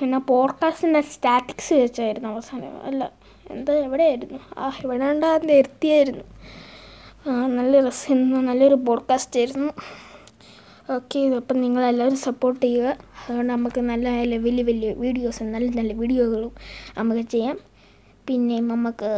പിന്നെ 0.00 0.18
പോഡ്കാസ്റ്റിന്റെ 0.18 1.00
സ്റ്റാറ്റിക്സ് 1.00 1.74
വെച്ചായിരുന്നു 1.74 2.28
അവസാനം. 2.28 2.74
അല്ല 2.82 3.12
എന്താ 3.50 3.72
എവിടെയായിരുന്നു? 3.86 4.40
ആ 4.58 4.68
ഇവിടെ 4.84 5.04
ഉണ്ടാകുന്ന 5.04 5.52
എത്തിയായിരുന്നു 5.52 6.24
നല്ല 7.58 7.80
രസമായിരുന്നു. 7.88 8.40
നല്ലൊരു 8.50 8.74
പോഡ്കാസ്റ്റ് 8.74 9.40
ആയിരുന്നു. 9.40 9.70
ഓക്കെ 10.94 11.20
അപ്പം 11.38 11.56
നിങ്ങളെല്ലാവരും 11.62 12.18
സപ്പോർട്ട് 12.26 12.60
ചെയ്യുക. 12.64 12.90
അതുകൊണ്ട് 13.22 13.50
നമുക്ക് 13.52 13.80
നല്ല 13.88 14.04
നല്ല 14.18 14.36
വലിയ 14.44 14.62
വലിയ 14.68 14.90
വീഡിയോസും 15.02 15.48
നല്ല 15.54 15.68
നല്ല 15.78 15.92
വീഡിയോകളും 16.02 16.52
നമുക്ക് 16.98 17.24
ചെയ്യാം. 17.34 17.56
പിന്നെ 18.28 18.56
നമുക്ക് 18.70 19.10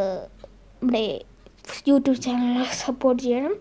ഇവിടെ 0.82 1.04
യൂട്യൂബ് 1.90 2.20
ചാനൽ 2.26 2.58
സപ്പോർട്ട് 2.84 3.20
ചെയ്യണം. 3.26 3.54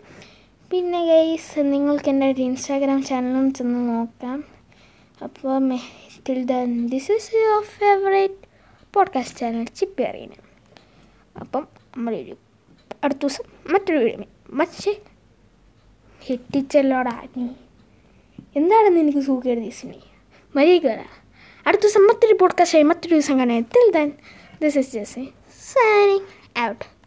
പിന്നെ 0.72 1.00
ഗൈസ് 1.12 1.60
നിങ്ങൾക്ക് 1.74 2.10
എന്റെ 2.13 2.28
ഇൻസ്റ്റാഗ്രാം 2.48 3.00
ചാനലും 3.12 3.48
ചെന്ന് 3.60 3.80
നോക്കാം. 3.91 4.39
അപ്പോൾ 5.28 5.56
till 6.28 6.41
then 6.54 6.74
this 6.93 7.12
is 7.17 7.32
your 7.43 7.63
favourite 7.78 8.43
podcast 8.93 9.39
channel 9.41 9.65
ചിപ്പി 9.80 10.04
അറിയണ 10.10 10.34
അപ്പം 11.43 11.63
നമ്മളൊരു 11.93 12.36
അടുത്ത 13.04 13.22
ദിവസം 13.24 13.45
മറ്റൊരു 13.74 14.00
വീഡിയോ 14.04 14.30
മറ്റേ 14.60 14.93
ഹിറ്റിച്ചല്ലോടാ 16.22 17.17
നീ. 17.36 17.48
എന്താണെന്ന് 18.56 19.00
എനിക്ക് 19.00 19.20
സൂക്കേട് 19.20 19.60
ദിവസം 19.60 19.94
മര്യാദ 20.56 20.86
വരാം. 20.86 21.10
അടുത്ത 21.68 21.82
ദിവസം 21.82 22.08
മറ്റൊരു 22.08 22.38
പോഡ്കാസ്റ്റ് 22.42 22.78
ആയി 22.78 22.84
മറ്റൊരു 22.84 23.16
ദിവസം 23.16 23.40
കാണാൻ 23.40 23.62
till 23.62 23.92
then 23.92 24.12
this 24.62 24.78
is 24.78 24.92
just 24.92 25.14
signing 25.74 26.60
out 26.60 26.99